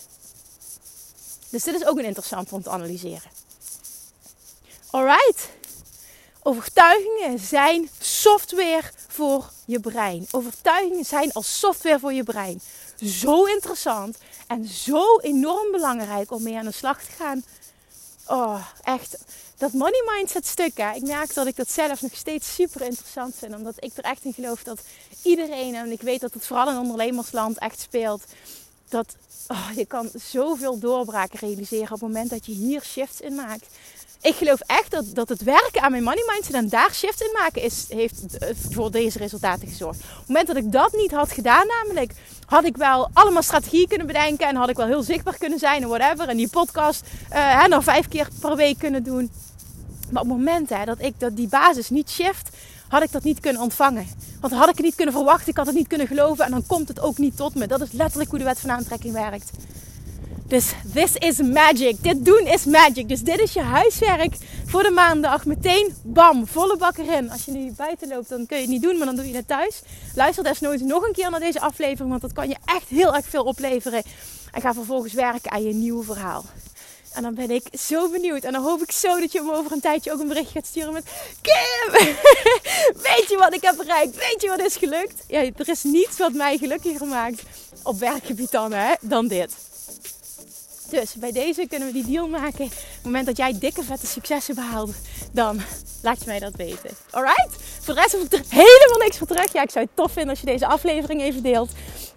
Dus 1.50 1.64
dit 1.64 1.76
is 1.76 1.86
ook 1.86 1.98
een 1.98 2.06
interessant 2.06 2.52
om 2.52 2.62
te 2.62 2.70
analyseren. 2.70 3.32
Alright. 4.90 5.50
Overtuigingen 6.42 7.40
zijn 7.40 7.90
software 8.00 8.92
voor 9.08 9.52
je 9.66 9.80
brein. 9.80 10.28
Overtuigingen 10.32 11.06
zijn 11.06 11.32
als 11.34 11.60
software 11.60 12.00
voor 12.00 12.14
je 12.14 12.24
brein. 12.24 12.62
Zo 13.02 13.44
interessant 13.44 14.18
en 14.48 14.66
zo 14.66 15.20
enorm 15.20 15.72
belangrijk 15.72 16.32
om 16.32 16.44
mee 16.44 16.58
aan 16.58 16.66
de 16.66 16.72
slag 16.72 17.04
te 17.04 17.12
gaan. 17.12 17.44
Oh, 18.28 18.68
echt 18.84 19.18
dat 19.58 19.74
money 19.74 20.04
mindset 20.16 20.46
stuk, 20.46 20.78
hè, 20.78 20.92
ik 20.92 21.08
merk 21.08 21.34
dat 21.34 21.48
ik 21.48 21.56
dat 21.56 21.72
zelf 21.72 22.02
nog 22.02 22.16
steeds 22.16 22.54
super 22.54 22.82
interessant 22.82 23.36
vind. 23.36 23.56
Omdat 23.56 23.74
ik 23.80 23.92
er 23.96 24.04
echt 24.04 24.24
in 24.24 24.34
geloof 24.34 24.64
dat 24.64 24.82
iedereen, 25.24 25.76
en 25.76 25.92
ik 25.92 26.02
weet 26.02 26.22
dat 26.22 26.34
het 26.34 26.46
vooral 26.46 26.70
in 26.70 26.78
ondernemersland 26.78 27.58
echt 27.58 27.80
speelt, 27.80 28.24
dat 28.90 29.16
oh, 29.48 29.70
je 29.76 29.86
kan 29.86 30.10
zoveel 30.14 30.80
doorbraken 30.80 31.40
realiseren 31.40 31.84
op 31.84 31.90
het 31.90 32.02
moment 32.02 32.30
dat 32.30 32.46
je 32.46 32.52
hier 32.52 32.82
shifts 32.84 33.22
in 33.22 33.36
maakt. 33.36 33.68
Ik 34.22 34.36
geloof 34.36 34.60
echt 34.60 34.92
dat, 34.92 35.06
dat 35.14 35.30
het 35.30 35.44
werken 35.44 35.82
aan 35.82 35.92
mijn 35.92 36.04
money 36.04 36.24
mindset 36.28 36.54
en 36.54 36.70
daar 36.70 36.94
shifts 36.94 37.22
in 37.22 37.32
maken 37.34 37.62
is, 37.62 37.86
heeft 37.90 38.22
voor 38.70 38.92
deze 38.92 39.18
resultaten 39.18 39.68
gezorgd. 39.68 40.00
Op 40.00 40.18
het 40.18 40.28
moment 40.28 40.48
dat 40.48 40.56
ik 40.56 40.72
dat 40.72 40.94
niet 40.94 41.12
had 41.12 41.32
gedaan, 41.32 41.68
namelijk, 41.68 42.14
had 42.46 42.64
ik 42.64 42.78
wel 42.78 43.10
allemaal 43.14 43.42
strategieën 43.42 43.88
kunnen 43.88 44.08
bedenken 44.08 44.48
en 44.48 44.56
had 44.56 44.70
ik 44.70 44.76
wel 44.76 44.88
heel 44.88 45.04
zichtbaar 45.04 45.38
kunnen 45.38 45.60
zijn 45.60 45.82
en 45.82 45.90
whatever. 45.90 46.30
En 46.30 46.38
die 46.38 46.50
podcast 46.50 47.04
uh, 47.34 47.66
nog 47.66 47.84
vijf 47.84 48.08
keer 48.08 48.28
per 48.40 48.56
week 48.56 48.78
kunnen 48.78 49.04
doen. 49.04 49.32
Maar 50.12 50.22
op 50.22 50.28
het 50.28 50.38
moment 50.38 50.70
hè, 50.70 50.86
dat 50.86 51.02
ik 51.02 51.20
dat 51.20 51.36
die 51.36 51.48
basis 51.48 51.90
niet 51.90 52.10
shift, 52.10 52.50
had 52.88 53.04
ik 53.04 53.12
dat 53.12 53.24
niet 53.24 53.40
kunnen 53.40 53.62
ontvangen. 53.62 54.08
Want 54.40 54.54
had 54.54 54.70
ik 54.70 54.76
het 54.76 54.86
niet 54.86 54.96
kunnen 54.96 55.14
verwachten, 55.14 55.50
ik 55.50 55.58
had 55.58 55.66
het 55.66 55.76
niet 55.76 55.88
kunnen 55.88 56.08
geloven 56.08 56.46
en 56.46 56.52
dan 56.52 56.66
komt 56.68 56.88
het 56.88 57.00
ook 57.00 57.18
niet 57.18 57.38
tot 57.38 57.56
me. 57.56 57.68
Dat 57.68 57.82
is 57.82 57.92
letterlijk 57.92 58.30
hoe 58.30 58.40
de 58.40 58.46
wet 58.46 58.60
van 58.60 58.72
aantrekking 58.72 59.14
werkt. 59.14 59.52
Dus 60.48 60.74
this 60.94 61.16
is 61.16 61.42
magic. 61.42 62.04
Dit 62.04 62.26
doen 62.26 62.48
is 62.48 62.66
magic. 62.66 63.10
Dus 63.10 63.22
dit 63.22 63.40
is 63.40 63.54
je 63.54 63.62
huiswerk 63.62 64.36
voor 64.66 64.84
de 64.84 64.90
maandag. 64.90 65.46
Meteen 65.46 65.96
bam, 66.04 66.48
volle 66.48 66.78
bak 66.78 66.98
erin. 66.98 67.32
Als 67.32 67.46
je 67.46 67.52
nu 67.52 67.72
buiten 67.72 68.08
loopt, 68.08 68.30
dan 68.30 68.46
kun 68.46 68.58
je 68.58 68.64
het 68.64 68.72
niet 68.72 68.82
doen, 68.82 68.98
maar 68.98 69.06
dan 69.06 69.16
doe 69.16 69.28
je 69.28 69.36
het 69.36 69.48
thuis. 69.48 69.82
Luister 70.16 70.44
desnoods 70.44 70.82
nog 70.82 71.04
een 71.08 71.14
keer 71.14 71.30
naar 71.30 71.40
deze 71.40 71.60
aflevering, 71.60 72.10
want 72.10 72.22
dat 72.22 72.34
kan 72.34 72.50
je 72.50 72.56
echt 72.66 72.88
heel 72.88 73.16
erg 73.16 73.26
veel 73.26 73.44
opleveren. 73.44 74.04
En 74.52 74.62
ga 74.62 74.74
vervolgens 74.74 75.14
werken 75.14 75.52
aan 75.52 75.64
je 75.64 75.74
nieuwe 75.74 76.04
verhaal. 76.04 76.46
En 77.14 77.22
dan 77.22 77.36
ben 77.36 77.50
ik 77.50 77.68
zo 77.80 78.10
benieuwd. 78.10 78.44
En 78.44 78.52
dan 78.52 78.64
hoop 78.64 78.82
ik 78.82 78.92
zo 78.92 79.20
dat 79.20 79.32
je 79.32 79.42
me 79.42 79.54
over 79.54 79.72
een 79.72 79.80
tijdje 79.80 80.14
ook 80.14 80.20
een 80.20 80.28
bericht 80.28 80.52
gaat 80.52 80.66
sturen 80.66 80.94
met... 80.94 81.06
Kim, 81.42 81.92
weet 83.10 83.26
je 83.30 83.36
wat 83.38 83.54
ik 83.54 83.62
heb 83.62 83.76
bereikt? 83.78 84.16
Weet 84.16 84.42
je 84.42 84.48
wat 84.48 84.60
is 84.60 84.76
gelukt? 84.76 85.24
Ja, 85.28 85.40
er 85.40 85.70
is 85.70 85.84
niets 85.84 86.18
wat 86.18 86.34
mij 86.34 86.58
gelukkiger 86.58 87.08
maakt 87.08 87.42
op 87.84 88.00
werkgebied 88.00 88.52
dan, 88.52 88.74
hè, 88.74 88.94
dan 89.02 89.28
dit. 89.28 89.56
Dus 90.90 91.14
bij 91.14 91.32
deze 91.32 91.68
kunnen 91.68 91.88
we 91.88 91.94
die 91.94 92.06
deal 92.06 92.28
maken. 92.28 92.66
Op 92.66 92.72
het 92.72 93.04
moment 93.04 93.26
dat 93.26 93.38
jij 93.38 93.60
dikke 93.60 93.84
vette 93.84 94.08
successen 94.08 94.56
behaalt, 94.56 94.96
dan 95.32 95.62
laat 96.02 96.20
je 96.20 96.26
mij 96.26 96.40
dat 96.40 96.56
weten. 96.56 96.90
Alright? 97.10 97.56
Voor 97.82 97.94
de 97.94 98.00
rest 98.00 98.12
heb 98.12 98.22
ik 98.22 98.34
er 98.34 98.44
helemaal 98.50 99.00
niks 99.00 99.18
voor 99.18 99.28
terug. 99.28 99.54
Ja, 99.54 99.62
ik 99.62 99.72
zou 99.72 99.86
het 99.86 99.96
tof 99.96 100.12
vinden 100.12 100.30
als 100.30 100.40
je 100.40 100.46
deze 100.46 100.68
aflevering 100.68 101.22
even 101.22 101.44
deelt. 101.44 101.72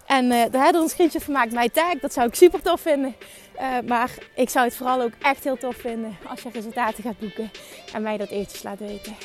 En 0.06 0.24
uh, 0.24 0.42
daar 0.50 0.74
er 0.74 0.80
een 0.80 0.88
screenshot 0.88 1.22
van 1.22 1.33
maakt, 1.33 1.52
mij 1.52 1.68
tag. 1.68 1.98
Dat 2.00 2.12
zou 2.12 2.26
ik 2.26 2.35
super 2.35 2.62
tof 2.62 2.80
vinden. 2.80 3.16
Uh, 3.61 3.66
maar 3.87 4.11
ik 4.35 4.48
zou 4.48 4.64
het 4.66 4.76
vooral 4.76 5.02
ook 5.02 5.12
echt 5.20 5.44
heel 5.44 5.56
tof 5.56 5.76
vinden 5.76 6.16
als 6.28 6.42
je 6.42 6.48
resultaten 6.52 7.02
gaat 7.02 7.18
boeken. 7.18 7.50
En 7.92 8.02
mij 8.02 8.16
dat 8.16 8.28
eventjes 8.28 8.62
laat 8.62 8.78
weten. 8.78 9.16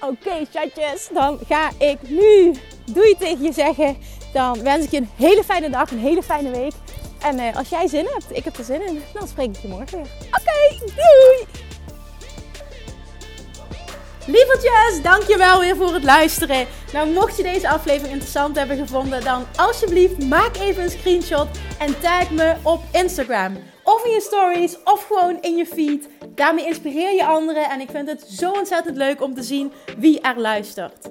Oké, 0.00 0.46
chatjes. 0.52 1.08
Dan 1.12 1.38
ga 1.48 1.70
ik 1.78 1.98
nu 2.08 2.54
doei 2.92 3.16
tegen 3.18 3.42
je 3.42 3.52
zeggen. 3.52 3.96
Dan 4.32 4.62
wens 4.62 4.84
ik 4.84 4.90
je 4.90 4.96
een 4.96 5.10
hele 5.16 5.44
fijne 5.44 5.70
dag, 5.70 5.90
een 5.90 5.98
hele 5.98 6.22
fijne 6.22 6.50
week. 6.50 6.72
En 7.22 7.38
uh, 7.38 7.56
als 7.56 7.68
jij 7.68 7.88
zin 7.88 8.06
hebt, 8.06 8.26
ik 8.36 8.44
heb 8.44 8.56
er 8.56 8.64
zin 8.64 8.86
in, 8.86 9.02
dan 9.12 9.28
spreek 9.28 9.56
ik 9.56 9.62
je 9.62 9.68
morgen 9.68 9.96
weer. 9.96 10.10
Oké, 10.26 10.84
doei! 10.84 11.46
Lievertjes, 14.26 15.02
dankjewel 15.02 15.60
weer 15.60 15.76
voor 15.76 15.94
het 15.94 16.04
luisteren. 16.04 16.66
Nou, 16.92 17.08
mocht 17.08 17.36
je 17.36 17.42
deze 17.42 17.68
aflevering 17.68 18.12
interessant 18.12 18.56
hebben 18.56 18.76
gevonden, 18.76 19.24
dan 19.24 19.46
alsjeblieft 19.56 20.28
maak 20.28 20.56
even 20.56 20.82
een 20.82 20.90
screenshot 20.90 21.48
en 21.78 22.00
tag 22.00 22.30
me 22.30 22.54
op 22.62 22.82
Instagram. 22.92 23.56
Of 23.82 24.04
in 24.04 24.10
je 24.10 24.20
stories, 24.20 24.76
of 24.84 25.06
gewoon 25.06 25.38
in 25.40 25.56
je 25.56 25.66
feed. 25.66 26.08
Daarmee 26.34 26.66
inspireer 26.66 27.14
je 27.14 27.26
anderen 27.26 27.70
en 27.70 27.80
ik 27.80 27.90
vind 27.90 28.08
het 28.08 28.24
zo 28.28 28.50
ontzettend 28.50 28.96
leuk 28.96 29.22
om 29.22 29.34
te 29.34 29.42
zien 29.42 29.72
wie 29.98 30.20
er 30.20 30.40
luistert. 30.40 31.10